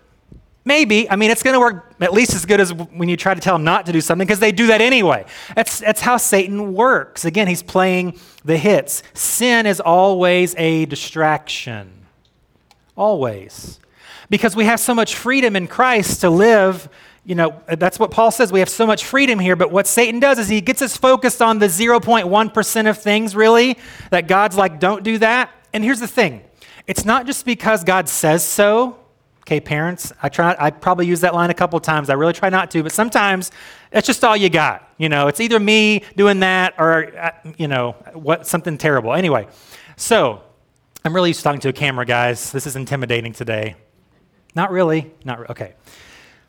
Maybe. 0.66 1.08
I 1.08 1.16
mean, 1.16 1.30
it's 1.30 1.44
going 1.44 1.54
to 1.54 1.60
work 1.60 1.94
at 2.02 2.12
least 2.12 2.34
as 2.34 2.48
good 2.48 2.60
as 2.60 2.74
when 2.74 3.08
you 3.08 3.16
try 3.16 3.36
to 3.36 3.40
tell 3.40 3.54
them 3.54 3.64
not 3.64 3.86
to 3.86 3.92
do 3.92 4.02
something 4.02 4.26
because 4.26 4.40
they 4.40 4.52
do 4.52 4.68
that 4.68 4.82
anyway. 4.82 5.26
That's, 5.56 5.80
that's 5.80 6.02
how 6.02 6.18
Satan 6.18 6.74
works. 6.74 7.24
Again, 7.24 7.48
he's 7.48 7.62
playing 7.62 8.20
the 8.44 8.58
hits. 8.58 9.04
Sin 9.14 9.68
is 9.68 9.80
always 9.80 10.56
a 10.58 10.86
distraction. 10.86 12.08
Always. 12.98 13.80
Because 14.32 14.56
we 14.56 14.66
have 14.66 14.80
so 14.80 14.96
much 14.96 15.14
freedom 15.14 15.56
in 15.56 15.68
Christ 15.68 16.22
to 16.22 16.32
live 16.32 16.90
you 17.25 17.34
know, 17.34 17.60
that's 17.67 18.00
what 18.00 18.12
Paul 18.12 18.29
says. 18.29 18.51
We 18.51 18.60
have 18.60 18.70
so 18.70 18.86
much 18.86 19.03
freedom 19.03 19.39
here, 19.39 19.55
but 19.55 19.72
what 19.72 19.88
Satan 19.88 20.20
does 20.20 20.38
is 20.38 20.48
he 20.48 20.62
gets 20.62 20.82
us 20.84 20.96
focused 20.96 21.41
on 21.41 21.58
the 21.58 21.65
0.1% 21.65 22.89
of 22.89 22.98
things, 23.00 23.36
really, 23.36 23.79
that 24.12 24.27
God's 24.27 24.55
like, 24.55 24.79
don't 24.79 25.03
do 25.03 25.17
that. 25.17 25.50
And 25.74 25.84
here's 25.84 26.00
the 26.00 26.08
thing 26.08 26.44
it's 26.88 27.03
not 27.03 27.25
just 27.25 27.46
because 27.46 27.84
God 27.84 28.08
says 28.08 28.46
so. 28.46 29.00
Okay, 29.41 29.60
parents, 29.60 30.12
I 30.24 30.29
try 30.29 30.55
I 30.58 30.72
probably 30.72 31.05
use 31.05 31.22
that 31.22 31.36
line 31.36 31.51
a 31.51 31.53
couple 31.53 31.79
times. 31.79 32.10
I 32.10 32.13
really 32.13 32.34
try 32.34 32.50
not 32.50 32.72
to, 32.72 32.82
but 32.82 32.91
sometimes 32.91 33.51
that's 33.91 34.08
just 34.08 34.24
all 34.24 34.36
you 34.36 34.50
got. 34.50 34.89
You 34.98 35.08
know, 35.10 35.27
it's 35.27 35.39
either 35.39 35.60
me 35.60 36.03
doing 36.15 36.39
that 36.39 36.74
or 36.79 37.15
uh, 37.15 37.32
you 37.58 37.67
know, 37.67 37.91
what 38.13 38.48
something 38.48 38.77
terrible. 38.77 39.13
Anyway, 39.13 39.48
so 39.98 40.41
I'm 41.03 41.13
really 41.13 41.29
used 41.29 41.41
to 41.41 41.44
talking 41.44 41.62
to 41.62 41.70
a 41.70 41.74
camera, 41.74 42.05
guys. 42.05 42.51
This 42.51 42.65
is 42.65 42.75
intimidating 42.75 43.34
today. 43.34 43.75
Not 44.55 44.72
really. 44.72 45.12
Not 45.24 45.39
re- 45.41 45.48
okay. 45.50 45.75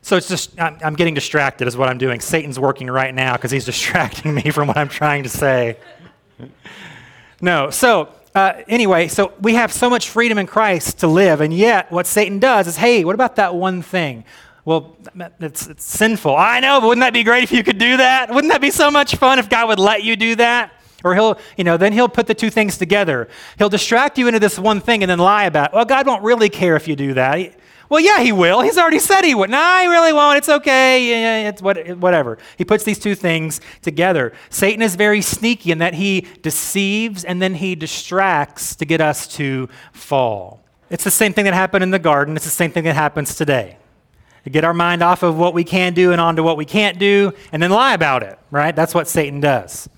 So 0.07 0.17
it's 0.17 0.29
just 0.29 0.57
I'm, 0.61 0.79
I'm 0.85 0.95
getting 0.95 1.15
distracted, 1.15 1.67
is 1.67 1.77
what 1.77 1.89
I'm 1.89 1.99
doing. 1.99 2.21
Satan's 2.21 2.61
working 2.61 2.89
right 2.89 3.13
now 3.13 3.33
because 3.33 3.51
he's 3.51 3.65
distracting 3.73 4.37
me 4.37 4.51
from 4.51 4.69
what 4.69 4.77
I'm 4.77 4.89
trying 4.89 5.25
to 5.25 5.29
say. 5.29 5.79
No. 7.41 7.71
So 7.71 8.11
uh, 8.33 8.63
anyway, 8.69 9.09
so 9.09 9.33
we 9.41 9.55
have 9.55 9.73
so 9.73 9.91
much 9.91 10.09
freedom 10.09 10.39
in 10.39 10.47
Christ 10.47 10.99
to 10.99 11.09
live, 11.09 11.41
and 11.41 11.53
yet 11.53 11.91
what 11.91 12.07
Satan 12.07 12.39
does 12.39 12.69
is, 12.69 12.77
hey, 12.77 13.05
what 13.05 13.17
about 13.17 13.35
that 13.35 13.57
one 13.57 13.83
thing? 13.83 14.25
Well, 14.65 14.97
it's, 15.41 15.67
it's 15.67 15.85
sinful. 15.85 16.37
I 16.37 16.61
know, 16.61 16.81
but 16.81 16.87
wouldn't 16.87 17.03
that 17.03 17.13
be 17.13 17.25
great 17.25 17.43
if 17.43 17.51
you 17.51 17.65
could 17.65 17.79
do 17.79 17.97
that? 17.97 18.33
Wouldn't 18.33 18.53
that 18.53 18.61
be 18.61 18.71
so 18.71 18.93
much 18.93 19.17
fun 19.17 19.41
if 19.41 19.49
God 19.49 19.67
would 19.67 19.81
let 19.81 20.05
you 20.05 20.15
do 20.15 20.37
that? 20.37 20.71
Or 21.03 21.17
he'll, 21.17 21.37
you 21.57 21.65
know, 21.65 21.77
then 21.77 21.93
he'll 21.93 22.09
put 22.09 22.29
the 22.29 22.35
two 22.35 22.51
things 22.51 22.79
together. 22.79 23.27
He'll 23.59 23.69
distract 23.69 24.19
you 24.19 24.29
into 24.29 24.39
this 24.39 24.57
one 24.57 24.81
thing 24.81 25.03
and 25.03 25.11
then 25.11 25.19
lie 25.19 25.47
about, 25.47 25.73
it. 25.73 25.75
well, 25.75 25.85
God 25.85 26.07
won't 26.07 26.23
really 26.23 26.49
care 26.49 26.77
if 26.77 26.87
you 26.87 26.95
do 26.95 27.15
that. 27.15 27.59
Well, 27.89 28.01
yeah, 28.01 28.21
he 28.21 28.33
will. 28.33 28.63
He's 28.63 28.79
already 28.79 28.99
said 28.99 29.23
he 29.23 29.35
would. 29.35 29.51
No, 29.51 29.79
he 29.81 29.87
really 29.87 30.13
won't. 30.13 30.39
It's 30.39 30.49
okay. 30.49 31.47
It's 31.47 31.63
what, 31.63 31.97
whatever. 31.99 32.39
He 32.59 32.65
puts 32.65 32.85
these 32.85 32.99
two 32.99 33.15
things 33.15 33.61
together. 33.83 34.33
Satan 34.51 34.83
is 34.83 34.97
very 34.97 35.23
sneaky 35.23 35.71
in 35.71 35.79
that 35.79 35.95
he 35.95 36.27
deceives 36.43 37.25
and 37.25 37.41
then 37.41 37.55
he 37.55 37.75
distracts 37.75 38.75
to 38.77 38.85
get 38.85 39.01
us 39.01 39.29
to 39.37 39.69
fall. 39.93 40.65
It's 40.91 41.05
the 41.05 41.11
same 41.11 41.33
thing 41.33 41.45
that 41.45 41.55
happened 41.55 41.83
in 41.85 41.91
the 41.91 41.99
garden. 41.99 42.37
It's 42.37 42.45
the 42.45 42.51
same 42.51 42.71
thing 42.71 42.85
that 42.85 42.95
happens 42.95 43.35
today. 43.35 43.79
To 44.45 44.51
get 44.51 44.63
our 44.63 44.75
mind 44.75 45.03
off 45.03 45.25
of 45.25 45.37
what 45.37 45.55
we 45.55 45.65
can 45.65 45.93
do 45.95 46.13
and 46.13 46.21
onto 46.21 46.43
what 46.43 46.57
we 46.57 46.65
can't 46.65 47.01
do, 47.01 47.33
and 47.51 47.61
then 47.61 47.71
lie 47.71 47.95
about 47.95 48.23
it, 48.23 48.39
right? 48.53 48.75
That's 48.75 48.95
what 48.95 49.09
Satan 49.09 49.41
does. 49.41 49.89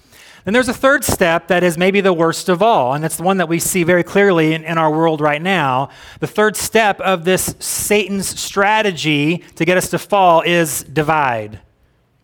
Then 0.49 0.55
there's 0.55 0.71
a 0.71 0.73
third 0.73 1.05
step 1.05 1.49
that 1.49 1.63
is 1.63 1.77
maybe 1.77 2.01
the 2.01 2.15
worst 2.15 2.49
of 2.49 2.63
all, 2.63 2.95
and 2.95 3.05
it's 3.05 3.17
the 3.17 3.23
one 3.23 3.37
that 3.37 3.51
we 3.51 3.59
see 3.59 3.83
very 3.83 4.03
clearly 4.03 4.55
in, 4.55 4.65
in, 4.65 4.79
our 4.79 4.91
world 4.91 5.21
right 5.21 5.43
now. 5.43 5.91
The 6.21 6.27
third 6.27 6.57
step 6.57 7.03
of 7.03 7.27
this 7.27 7.55
Satan's 7.59 8.29
strategy 8.41 9.45
to 9.57 9.67
get 9.67 9.77
us 9.77 9.91
to 9.91 9.99
fall 9.99 10.41
is 10.41 10.85
divide, 10.85 11.61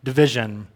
division. 0.03 0.69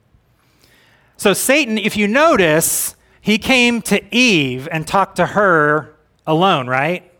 So, 1.16 1.32
Satan, 1.32 1.78
if 1.78 1.96
you 1.96 2.06
notice, 2.06 2.96
he 3.18 3.38
came 3.38 3.80
to 3.80 4.14
Eve 4.14 4.68
and 4.70 4.86
talked 4.86 5.16
to 5.16 5.24
her 5.28 5.96
alone, 6.26 6.66
right? 6.66 7.10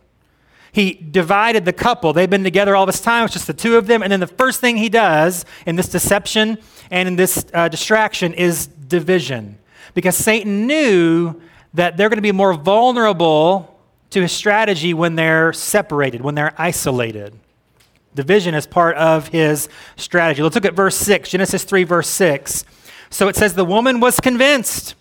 He 0.73 0.92
divided 0.92 1.64
the 1.64 1.73
couple. 1.73 2.12
They've 2.12 2.28
been 2.28 2.44
together 2.44 2.76
all 2.76 2.85
this 2.85 3.00
time. 3.00 3.25
It's 3.25 3.32
just 3.32 3.47
the 3.47 3.54
two 3.54 3.78
of 3.78 3.87
them. 3.87 4.02
And 4.02 4.12
then 4.12 4.20
the 4.20 4.26
first 4.26 4.61
thing 4.61 4.76
he 4.76 4.90
does 4.90 5.47
in 5.64 5.76
this 5.76 5.88
deception 5.88 6.58
and 6.90 7.08
in 7.08 7.16
this 7.16 7.47
uh, 7.54 7.68
distraction 7.68 8.35
is 8.35 8.66
division 8.66 9.58
because 9.95 10.16
Satan 10.16 10.66
knew 10.66 11.40
that 11.75 11.97
they're 11.97 12.09
going 12.09 12.18
to 12.18 12.23
be 12.23 12.33
more 12.33 12.54
vulnerable 12.54 13.78
to 14.11 14.23
his 14.23 14.33
strategy 14.33 14.95
when 14.95 15.16
they're 15.16 15.52
separated, 15.52 16.21
when 16.21 16.35
they're 16.35 16.54
isolated. 16.57 17.38
Division 18.14 18.54
is 18.54 18.66
part 18.66 18.97
of 18.97 19.28
his 19.28 19.68
strategy. 19.97 20.42
Let's 20.42 20.54
look 20.54 20.64
at 20.64 20.75
verse 20.75 20.97
6, 20.97 21.30
Genesis 21.30 21.64
3, 21.64 21.85
verse 21.85 22.09
6. 22.09 22.64
So 23.11 23.28
it 23.28 23.37
says, 23.37 23.54
The 23.54 23.64
woman 23.64 24.00
was 24.00 24.18
convinced. 24.18 24.95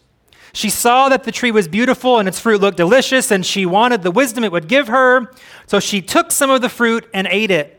She 0.53 0.69
saw 0.69 1.09
that 1.09 1.23
the 1.23 1.31
tree 1.31 1.51
was 1.51 1.67
beautiful 1.67 2.19
and 2.19 2.27
its 2.27 2.39
fruit 2.39 2.61
looked 2.61 2.77
delicious, 2.77 3.31
and 3.31 3.45
she 3.45 3.65
wanted 3.65 4.01
the 4.01 4.11
wisdom 4.11 4.43
it 4.43 4.51
would 4.51 4.67
give 4.67 4.87
her. 4.87 5.31
So 5.67 5.79
she 5.79 6.01
took 6.01 6.31
some 6.31 6.49
of 6.49 6.61
the 6.61 6.69
fruit 6.69 7.07
and 7.13 7.27
ate 7.29 7.51
it. 7.51 7.73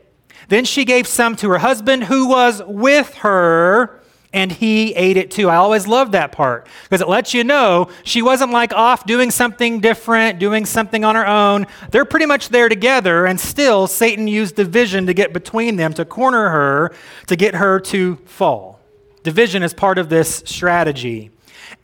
Then 0.47 0.65
she 0.65 0.83
gave 0.83 1.05
some 1.05 1.35
to 1.37 1.49
her 1.49 1.59
husband 1.59 2.05
who 2.05 2.27
was 2.27 2.61
with 2.65 3.15
her 3.15 3.98
and 4.33 4.51
he 4.51 4.93
ate 4.93 5.17
it 5.17 5.31
too. 5.31 5.49
I 5.49 5.55
always 5.55 5.87
loved 5.87 6.11
that 6.11 6.31
part 6.31 6.67
because 6.83 7.01
it 7.01 7.09
lets 7.09 7.33
you 7.33 7.43
know 7.43 7.89
she 8.03 8.21
wasn't 8.21 8.51
like 8.51 8.73
off 8.73 9.05
doing 9.05 9.31
something 9.31 9.79
different, 9.79 10.39
doing 10.39 10.65
something 10.65 11.03
on 11.03 11.15
her 11.15 11.27
own. 11.27 11.65
They're 11.91 12.05
pretty 12.05 12.25
much 12.25 12.49
there 12.49 12.69
together, 12.69 13.25
and 13.25 13.39
still 13.39 13.87
Satan 13.87 14.27
used 14.27 14.55
division 14.55 15.07
to 15.07 15.13
get 15.13 15.33
between 15.33 15.77
them, 15.77 15.93
to 15.93 16.05
corner 16.05 16.49
her, 16.49 16.93
to 17.27 17.35
get 17.35 17.55
her 17.55 17.79
to 17.79 18.17
fall. 18.25 18.79
Division 19.23 19.63
is 19.63 19.73
part 19.73 19.97
of 19.97 20.09
this 20.09 20.43
strategy. 20.45 21.31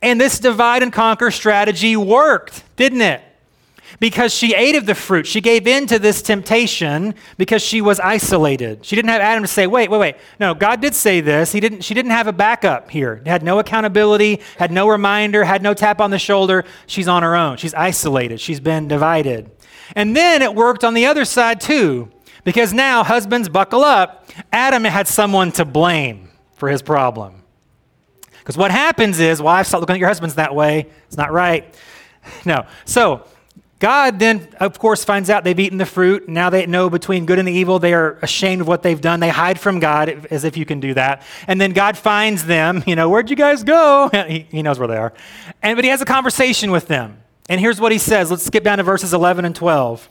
And 0.02 0.20
this 0.20 0.38
divide 0.38 0.82
and 0.82 0.92
conquer 0.92 1.30
strategy 1.30 1.96
worked, 1.96 2.62
didn't 2.76 3.02
it? 3.02 3.22
Because 4.00 4.32
she 4.32 4.54
ate 4.54 4.76
of 4.76 4.86
the 4.86 4.94
fruit. 4.94 5.26
She 5.26 5.40
gave 5.40 5.66
in 5.66 5.86
to 5.86 5.98
this 5.98 6.22
temptation 6.22 7.14
because 7.36 7.62
she 7.62 7.80
was 7.80 8.00
isolated. 8.00 8.84
She 8.84 8.96
didn't 8.96 9.10
have 9.10 9.20
Adam 9.20 9.42
to 9.42 9.48
say, 9.48 9.66
wait, 9.66 9.90
wait, 9.90 9.98
wait. 9.98 10.16
No, 10.38 10.54
God 10.54 10.80
did 10.80 10.94
say 10.94 11.20
this. 11.20 11.52
He 11.52 11.60
didn't, 11.60 11.82
she 11.82 11.94
didn't 11.94 12.10
have 12.10 12.26
a 12.26 12.32
backup 12.32 12.90
here. 12.90 13.22
Had 13.26 13.42
no 13.42 13.58
accountability, 13.58 14.40
had 14.58 14.70
no 14.70 14.88
reminder, 14.88 15.44
had 15.44 15.62
no 15.62 15.74
tap 15.74 16.00
on 16.00 16.10
the 16.10 16.18
shoulder. 16.18 16.64
She's 16.86 17.08
on 17.08 17.22
her 17.22 17.36
own. 17.36 17.56
She's 17.56 17.74
isolated. 17.74 18.40
She's 18.40 18.60
been 18.60 18.88
divided. 18.88 19.50
And 19.94 20.16
then 20.16 20.42
it 20.42 20.54
worked 20.54 20.84
on 20.84 20.94
the 20.94 21.06
other 21.06 21.24
side 21.24 21.60
too, 21.60 22.10
because 22.44 22.72
now 22.72 23.04
husbands 23.04 23.48
buckle 23.48 23.84
up. 23.84 24.28
Adam 24.52 24.84
had 24.84 25.06
someone 25.06 25.52
to 25.52 25.64
blame 25.64 26.30
for 26.54 26.68
his 26.68 26.82
problem. 26.82 27.42
Because 28.38 28.56
what 28.56 28.70
happens 28.70 29.18
is, 29.18 29.42
wives, 29.42 29.68
stop 29.68 29.80
looking 29.80 29.94
at 29.94 29.98
your 29.98 30.08
husbands 30.08 30.36
that 30.36 30.54
way. 30.54 30.86
It's 31.06 31.16
not 31.16 31.32
right. 31.32 31.74
No. 32.44 32.66
So, 32.86 33.24
God 33.78 34.18
then, 34.18 34.48
of 34.58 34.78
course, 34.78 35.04
finds 35.04 35.28
out 35.28 35.44
they've 35.44 35.60
eaten 35.60 35.76
the 35.76 35.84
fruit. 35.84 36.28
Now 36.28 36.48
they 36.48 36.64
know 36.64 36.88
between 36.88 37.26
good 37.26 37.38
and 37.38 37.48
evil. 37.48 37.78
They 37.78 37.92
are 37.92 38.18
ashamed 38.22 38.62
of 38.62 38.68
what 38.68 38.82
they've 38.82 39.00
done. 39.00 39.20
They 39.20 39.28
hide 39.28 39.60
from 39.60 39.80
God, 39.80 40.26
as 40.30 40.44
if 40.44 40.56
you 40.56 40.64
can 40.64 40.80
do 40.80 40.94
that. 40.94 41.22
And 41.46 41.60
then 41.60 41.72
God 41.72 41.96
finds 41.98 42.44
them. 42.44 42.82
You 42.86 42.94
know, 42.94 43.10
where'd 43.10 43.28
you 43.28 43.36
guys 43.36 43.64
go? 43.64 44.08
he, 44.28 44.46
he 44.48 44.62
knows 44.62 44.78
where 44.78 44.86
they 44.86 44.96
are. 44.96 45.12
And, 45.60 45.76
but 45.76 45.84
he 45.84 45.90
has 45.90 46.00
a 46.00 46.04
conversation 46.06 46.70
with 46.70 46.86
them. 46.86 47.18
And 47.48 47.60
here's 47.60 47.80
what 47.80 47.90
he 47.90 47.98
says. 47.98 48.30
Let's 48.30 48.44
skip 48.44 48.62
down 48.62 48.78
to 48.78 48.84
verses 48.84 49.12
11 49.12 49.44
and 49.44 49.54
12. 49.54 50.08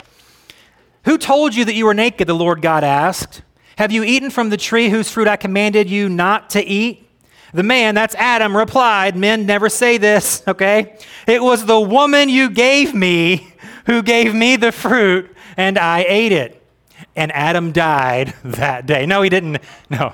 Who 1.06 1.18
told 1.18 1.56
you 1.56 1.64
that 1.66 1.74
you 1.74 1.86
were 1.86 1.94
naked? 1.94 2.28
The 2.28 2.36
Lord 2.36 2.62
God 2.62 2.84
asked. 2.84 3.42
Have 3.78 3.92
you 3.92 4.04
eaten 4.04 4.30
from 4.30 4.50
the 4.50 4.58
tree 4.58 4.90
whose 4.90 5.10
fruit 5.10 5.28
I 5.28 5.38
commanded 5.38 5.90
you 5.90 6.10
not 6.10 6.50
to 6.52 6.64
eat? 6.64 7.10
The 7.54 7.64
man, 7.64 7.96
that's 7.96 8.16
Adam, 8.16 8.56
replied, 8.56 9.16
Men 9.16 9.46
never 9.46 9.70
say 9.70 9.98
this, 9.98 10.44
okay? 10.48 10.98
It 11.26 11.42
was 11.42 11.66
the 11.66 11.80
woman 11.80 12.28
you 12.28 12.50
gave 12.50 12.94
me 12.94 13.54
who 13.86 14.02
gave 14.02 14.34
me 14.34 14.56
the 14.56 14.72
fruit, 14.72 15.36
and 15.58 15.78
I 15.78 16.06
ate 16.08 16.32
it. 16.32 16.62
And 17.16 17.32
Adam 17.32 17.72
died 17.72 18.34
that 18.44 18.86
day. 18.86 19.06
No, 19.06 19.22
he 19.22 19.30
didn't. 19.30 19.60
No. 19.90 20.14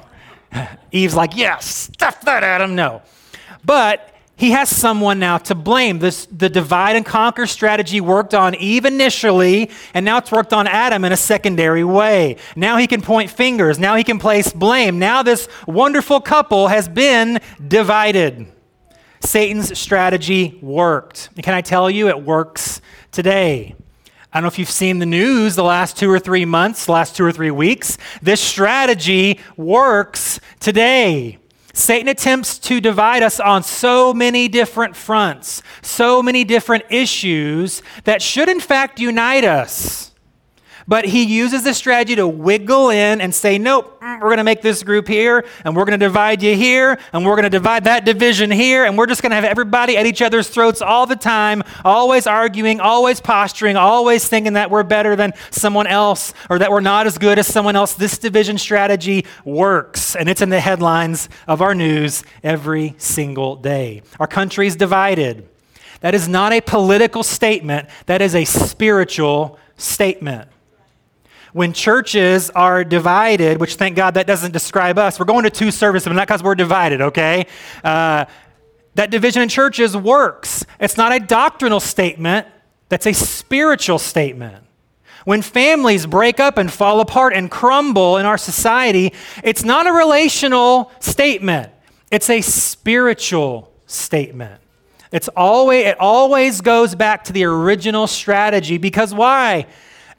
Eve's 0.92 1.16
like, 1.16 1.36
yes, 1.36 1.66
stuff 1.94 2.22
that, 2.22 2.44
Adam. 2.44 2.76
No. 2.76 3.02
But 3.64 4.12
he 4.42 4.52
has 4.52 4.76
someone 4.76 5.20
now 5.20 5.38
to 5.38 5.54
blame. 5.54 6.00
This, 6.00 6.26
the 6.26 6.50
divide 6.50 6.96
and 6.96 7.06
conquer 7.06 7.46
strategy 7.46 8.02
worked 8.02 8.34
on 8.34 8.56
Eve 8.56 8.86
initially, 8.86 9.70
and 9.94 10.04
now 10.04 10.18
it's 10.18 10.32
worked 10.32 10.52
on 10.52 10.66
Adam 10.66 11.06
in 11.06 11.12
a 11.12 11.18
secondary 11.18 11.84
way. 11.84 12.38
Now 12.56 12.78
he 12.78 12.88
can 12.88 13.02
point 13.04 13.30
fingers. 13.30 13.78
Now 13.78 13.96
he 13.96 14.04
can 14.04 14.18
place 14.18 14.52
blame. 14.52 14.98
Now 14.98 15.22
this 15.22 15.48
wonderful 15.68 16.22
couple 16.22 16.70
has 16.70 16.90
been 16.90 17.40
divided. 17.68 18.48
Satan's 19.20 19.78
strategy 19.78 20.58
worked. 20.62 21.30
And 21.36 21.44
can 21.44 21.54
I 21.54 21.62
tell 21.62 21.90
you, 21.90 22.08
it 22.10 22.24
works 22.24 22.82
today. 23.12 23.76
I 24.34 24.38
don't 24.38 24.44
know 24.44 24.48
if 24.48 24.58
you've 24.58 24.70
seen 24.70 25.00
the 25.00 25.06
news 25.06 25.56
the 25.56 25.64
last 25.64 25.98
two 25.98 26.10
or 26.10 26.20
three 26.20 26.46
months, 26.46 26.88
last 26.88 27.16
two 27.16 27.26
or 27.26 27.32
three 27.32 27.52
weeks. 27.52 27.98
This 28.22 28.40
strategy 28.40 29.40
works 29.58 30.40
today. 30.60 31.38
Satan 31.74 32.08
attempts 32.08 32.58
to 32.60 32.82
divide 32.82 33.24
us 33.24 33.40
on 33.40 33.64
so 33.64 34.14
many 34.14 34.48
different 34.48 34.96
fronts, 34.96 35.62
so 35.82 36.22
many 36.22 36.44
different 36.44 36.86
issues 36.90 37.82
that 38.04 38.22
should, 38.22 38.50
in 38.50 38.60
fact, 38.60 39.00
unite 39.00 39.44
us. 39.44 40.11
But 40.88 41.06
he 41.06 41.24
uses 41.24 41.64
the 41.64 41.74
strategy 41.74 42.16
to 42.16 42.28
wiggle 42.28 42.90
in 42.90 43.22
and 43.22 43.34
say, 43.34 43.58
nope, 43.58 44.00
mm, 44.02 44.16
we're 44.16 44.28
going 44.28 44.38
to 44.38 44.44
make 44.44 44.62
this 44.62 44.84
group 44.84 45.08
here, 45.08 45.46
and 45.64 45.76
we're 45.76 45.86
going 45.86 46.00
to 46.00 46.06
divide 46.06 46.42
you 46.42 46.56
here, 46.56 46.98
and 47.14 47.26
we're 47.26 47.36
going 47.36 47.44
to 47.44 47.50
divide 47.50 47.84
that 47.86 48.06
division 48.06 48.52
here, 48.52 48.86
and 48.86 48.98
we're 48.98 49.06
just 49.06 49.22
going 49.22 49.32
to 49.32 49.36
have 49.36 49.44
everybody 49.44 49.98
at 49.98 50.06
each 50.06 50.22
other's 50.22 50.48
throats 50.48 50.82
all 50.82 51.06
the 51.06 51.16
time, 51.16 51.64
always 51.86 52.28
arguing, 52.28 52.80
always 52.80 53.22
posturing, 53.22 53.76
always 53.76 54.28
thinking 54.28 54.54
that 54.54 54.72
we're 54.72 54.84
better 54.84 55.16
than 55.16 55.34
someone 55.50 55.88
else 55.88 56.34
or 56.50 56.60
that 56.60 56.72
we're 56.72 56.82
not 56.82 57.08
as 57.08 57.18
good 57.18 57.38
as 57.38 57.48
someone 57.48 57.76
else. 57.76 57.94
This 57.94 58.18
division 58.18 58.58
strategy 58.58 59.26
works, 59.46 60.16
and 60.16 60.30
it's 60.30 60.42
in 60.42 60.50
the 60.50 60.60
headlines 60.60 61.30
of 61.48 61.62
our 61.62 61.76
news 61.76 62.24
every 62.44 62.96
single 62.98 63.56
day. 63.56 64.02
Our 64.20 64.28
country 64.28 64.68
is 64.68 64.76
divided. 64.76 65.48
That 66.02 66.16
is 66.16 66.28
not 66.28 66.52
a 66.52 66.62
political 66.62 67.22
statement, 67.22 67.88
that 68.08 68.22
is 68.22 68.34
a 68.34 68.46
spiritual 68.46 69.60
statement 69.78 70.50
when 71.54 71.74
churches 71.74 72.50
are 72.52 72.84
divided, 72.84 73.60
which 73.60 73.76
thank 73.76 73.96
God 73.96 74.14
that 74.14 74.28
doesn't 74.28 74.52
describe 74.52 74.98
us, 74.98 75.20
we're 75.20 75.26
going 75.26 75.44
to 75.44 75.50
two 75.50 75.72
services, 75.72 76.08
but 76.08 76.14
not 76.14 76.28
because 76.28 76.44
we're 76.44 76.56
divided, 76.56 77.02
okay? 77.02 77.46
Uh, 77.84 78.26
that 78.96 79.10
division 79.10 79.42
in 79.42 79.50
churches 79.50 79.96
works. 79.96 80.66
It's 80.80 80.98
not 80.98 81.12
a 81.12 81.20
doctrinal 81.20 81.80
statement, 81.80 82.48
that's 82.90 83.08
a 83.08 83.14
spiritual 83.14 84.00
statement. 84.00 84.64
When 85.24 85.42
families 85.42 86.06
break 86.06 86.40
up 86.40 86.58
and 86.58 86.72
fall 86.72 87.00
apart 87.00 87.34
and 87.34 87.50
crumble 87.50 88.18
in 88.18 88.26
our 88.26 88.38
society, 88.38 89.14
it's 89.44 89.64
not 89.64 89.88
a 89.88 89.94
relational 89.94 90.92
statement, 91.00 91.72
it's 92.12 92.30
a 92.30 92.42
spiritual 92.42 93.72
statement. 93.86 94.60
It's 95.12 95.28
always, 95.30 95.88
it 95.88 96.00
always 96.00 96.62
goes 96.62 96.96
back 96.96 97.26
to 97.26 97.34
the 97.34 97.44
original 97.44 98.08
strategy 98.08 98.78
because 98.78 99.14
why? 99.14 99.68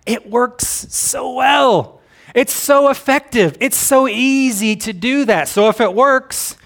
It 0.07 0.29
works 0.29 0.67
so 0.67 1.35
well. 1.35 2.01
It's 2.35 2.53
so 2.53 2.89
effective. 2.89 3.57
It's 3.61 3.77
so 3.77 4.09
easy 4.09 4.77
to 4.77 4.93
do 4.93 5.25
that. 5.27 5.49
So 5.49 5.69
if 5.69 5.81
it 5.81 5.95
works, 5.95 6.57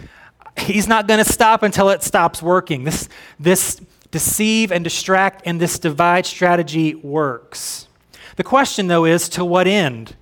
he's 0.58 0.86
not 0.86 1.06
going 1.08 1.22
to 1.22 1.30
stop 1.30 1.62
until 1.62 1.90
it 1.90 2.02
stops 2.02 2.40
working. 2.40 2.84
This, 2.84 3.08
this 3.38 3.80
deceive 4.10 4.70
and 4.72 4.84
distract 4.84 5.42
and 5.44 5.60
this 5.60 5.78
divide 5.78 6.24
strategy 6.24 6.94
works. 6.94 7.88
The 8.36 8.44
question, 8.44 8.86
though, 8.86 9.04
is 9.04 9.28
to 9.30 9.44
what 9.44 9.66
end? 9.66 10.14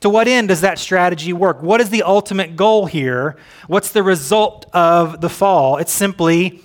To 0.00 0.10
what 0.10 0.28
end 0.28 0.48
does 0.48 0.60
that 0.60 0.78
strategy 0.78 1.32
work? 1.32 1.62
What 1.62 1.80
is 1.80 1.90
the 1.90 2.02
ultimate 2.02 2.56
goal 2.56 2.86
here? 2.86 3.36
What's 3.66 3.90
the 3.90 4.02
result 4.02 4.66
of 4.74 5.20
the 5.20 5.30
fall? 5.30 5.78
It's 5.78 5.92
simply 5.92 6.62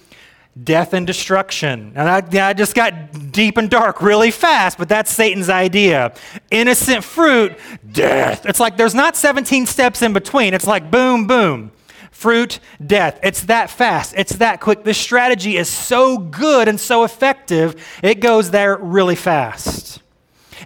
death 0.64 0.94
and 0.94 1.08
destruction. 1.08 1.94
And 1.96 2.10
I, 2.10 2.50
I, 2.50 2.54
just 2.54 2.76
got 2.76 3.32
deep 3.32 3.58
and 3.58 3.70
dark 3.70 4.02
really 4.02 4.32
fast, 4.32 4.78
but 4.78 4.90
that's 4.90 5.12
Satan's 5.12 5.50
idea. 5.50 6.14
Innocent 6.52 7.04
fruit, 7.04 7.58
death. 7.92 8.46
It's 8.46 8.60
like 8.60 8.78
there's 8.78 8.96
not 8.96 9.16
17 9.16 9.66
steps 9.66 10.02
in 10.02 10.14
between. 10.14 10.54
It's 10.54 10.68
like 10.68 10.92
boom, 10.92 11.28
boom. 11.28 11.72
Fruit, 12.12 12.60
death. 12.86 13.20
It's 13.24 13.44
that 13.44 13.70
fast. 13.70 14.14
It's 14.18 14.34
that 14.38 14.60
quick. 14.60 14.84
This 14.84 14.98
strategy 14.98 15.56
is 15.56 15.70
so 15.70 16.18
good 16.18 16.68
and 16.68 16.80
so 16.80 17.04
effective, 17.04 17.82
it 18.04 18.20
goes 18.20 18.52
there 18.52 18.78
really 18.78 19.16
fast. 19.16 20.02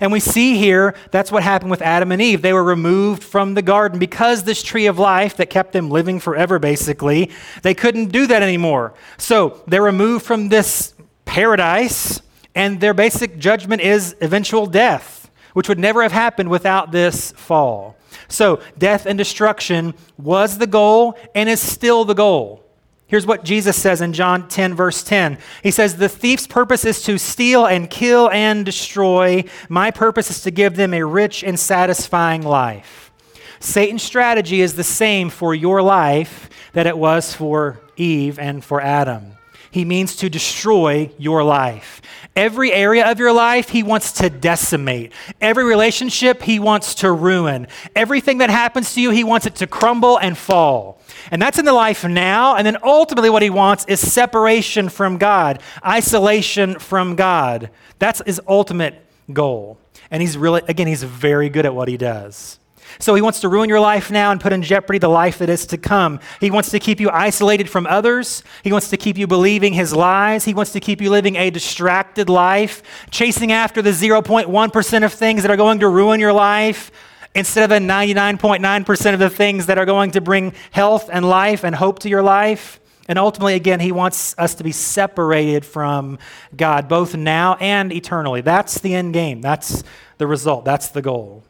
And 0.02 0.12
we 0.12 0.20
see 0.20 0.58
here 0.58 0.96
that's 1.12 1.32
what 1.32 1.44
happened 1.44 1.72
with 1.72 1.82
Adam 1.82 2.12
and 2.12 2.22
Eve. 2.22 2.42
They 2.42 2.54
were 2.54 2.64
removed 2.64 3.24
from 3.24 3.54
the 3.54 3.62
garden 3.62 4.00
because 4.00 4.44
this 4.44 4.64
tree 4.64 4.88
of 4.88 5.00
life 5.00 5.38
that 5.38 5.50
kept 5.50 5.74
them 5.74 5.90
living 5.90 6.20
forever, 6.20 6.60
basically, 6.60 7.32
they 7.62 7.74
couldn't 7.74 8.12
do 8.12 8.28
that 8.28 8.42
anymore. 8.42 8.94
So 9.18 9.62
they're 9.68 9.82
removed 9.82 10.26
from 10.26 10.50
this 10.50 10.94
paradise, 11.26 12.22
and 12.56 12.80
their 12.80 12.94
basic 12.94 13.38
judgment 13.38 13.82
is 13.82 14.16
eventual 14.22 14.66
death, 14.66 15.32
which 15.54 15.70
would 15.70 15.80
never 15.80 16.04
have 16.04 16.12
happened 16.12 16.50
without 16.50 16.92
this 16.92 17.32
fall. 17.32 17.98
So 18.28 18.62
death 18.78 19.06
and 19.06 19.18
destruction 19.18 19.94
was 20.18 20.58
the 20.58 20.68
goal 20.68 21.18
and 21.36 21.50
is 21.50 21.60
still 21.60 22.06
the 22.06 22.14
goal. 22.14 22.63
Here's 23.08 23.28
what 23.28 23.44
Jesus 23.44 23.80
says 23.80 24.02
in 24.02 24.14
John 24.14 24.48
10, 24.48 24.74
verse 24.74 25.04
10. 25.04 25.38
He 25.62 25.72
says, 25.72 25.98
The 25.98 26.10
thief's 26.10 26.48
purpose 26.48 26.86
is 26.86 27.02
to 27.04 27.18
steal 27.18 27.66
and 27.66 27.90
kill 27.90 28.30
and 28.32 28.66
destroy. 28.66 29.44
My 29.70 29.92
purpose 29.92 30.30
is 30.30 30.42
to 30.42 30.52
give 30.52 30.76
them 30.76 30.94
a 30.94 31.04
rich 31.04 31.44
and 31.44 31.60
satisfying 31.60 32.42
life. 32.42 33.12
Satan's 33.60 34.04
strategy 34.04 34.62
is 34.62 34.74
the 34.74 34.84
same 34.84 35.30
for 35.30 35.54
your 35.54 35.82
life 35.82 36.50
that 36.74 36.88
it 36.88 36.98
was 36.98 37.34
for 37.34 37.80
Eve 37.96 38.40
and 38.40 38.64
for 38.64 38.82
Adam. 38.82 39.34
He 39.70 39.86
means 39.86 40.16
to 40.18 40.30
destroy 40.30 41.12
your 41.18 41.44
life. 41.44 42.02
Every 42.36 42.72
area 42.72 43.10
of 43.10 43.20
your 43.20 43.34
life, 43.34 43.70
he 43.70 43.84
wants 43.84 44.14
to 44.14 44.30
decimate. 44.30 45.12
Every 45.40 45.64
relationship, 45.64 46.42
he 46.42 46.60
wants 46.60 46.96
to 46.96 47.12
ruin. 47.12 47.68
Everything 47.96 48.40
that 48.40 48.50
happens 48.50 48.94
to 48.96 49.02
you, 49.02 49.12
he 49.12 49.24
wants 49.24 49.46
it 49.46 49.56
to 49.56 49.68
crumble 49.68 50.18
and 50.18 50.38
fall. 50.38 51.00
And 51.32 51.42
that's 51.42 51.60
in 51.60 51.66
the 51.66 51.74
life 51.74 52.04
now. 52.04 52.56
And 52.56 52.66
then 52.66 52.78
ultimately, 52.84 53.30
what 53.30 53.42
he 53.42 53.50
wants 53.50 53.86
is 53.86 54.00
separation 54.00 54.90
from 54.90 55.18
God, 55.18 55.62
isolation 55.86 56.80
from 56.80 57.16
God. 57.16 57.70
That's 58.00 58.22
his 58.26 58.42
ultimate 58.48 59.04
goal. 59.32 59.78
And 60.12 60.22
he's 60.22 60.38
really, 60.38 60.62
again, 60.68 60.88
he's 60.88 61.04
very 61.04 61.50
good 61.50 61.66
at 61.66 61.74
what 61.74 61.88
he 61.88 61.98
does. 61.98 62.60
So 63.00 63.16
he 63.16 63.22
wants 63.22 63.40
to 63.40 63.50
ruin 63.50 63.70
your 63.70 63.80
life 63.80 64.12
now 64.12 64.32
and 64.32 64.40
put 64.40 64.54
in 64.54 64.62
jeopardy 64.62 65.00
the 65.00 65.10
life 65.10 65.40
that 65.40 65.50
is 65.50 65.66
to 65.68 65.78
come. 65.78 66.20
He 66.40 66.52
wants 66.52 66.70
to 66.72 66.80
keep 66.80 67.00
you 67.00 67.10
isolated 67.10 67.70
from 67.70 67.88
others. 67.88 68.44
He 68.64 68.72
wants 68.72 68.90
to 68.90 68.98
keep 68.98 69.18
you 69.18 69.26
believing 69.26 69.74
his 69.74 69.94
lies. 69.94 70.46
He 70.46 70.54
wants 70.54 70.72
to 70.74 70.80
keep 70.80 71.02
you 71.02 71.10
living 71.10 71.36
a 71.36 71.50
distracted 71.50 72.30
life, 72.30 72.84
chasing 73.10 73.52
after 73.52 73.82
the 73.82 73.92
0.1% 73.92 75.06
of 75.06 75.14
things 75.14 75.42
that 75.42 75.52
are 75.52 75.58
going 75.58 75.80
to 75.80 75.88
ruin 75.88 76.20
your 76.20 76.34
life 76.34 76.92
instead 77.36 77.64
of 77.64 77.70
the 77.70 77.86
99.9% 77.86 79.14
of 79.14 79.20
the 79.20 79.30
things 79.30 79.66
that 79.66 79.78
are 79.78 79.86
going 79.86 80.12
to 80.12 80.22
bring 80.22 80.54
health 80.72 81.10
and 81.12 81.28
life 81.28 81.64
and 81.64 81.76
hope 81.76 82.00
to 82.00 82.10
your 82.10 82.24
life. 82.24 82.80
And 83.08 83.20
ultimately, 83.20 83.56
again, 83.56 83.80
he 83.80 83.92
wants 83.92 84.34
us 84.38 84.56
to 84.56 84.64
be 84.64 84.72
separated 84.72 85.66
from 85.66 86.20
God, 86.56 86.88
both 86.88 87.16
now 87.16 87.56
and 87.56 87.92
eternally. 87.92 88.42
That's 88.42 88.80
the 88.80 88.96
end 88.96 89.14
game. 89.14 89.42
That's 89.42 89.84
the 90.20 90.28
result. 90.28 90.64
That's 90.64 90.88
the 90.90 91.02
goal. 91.02 91.44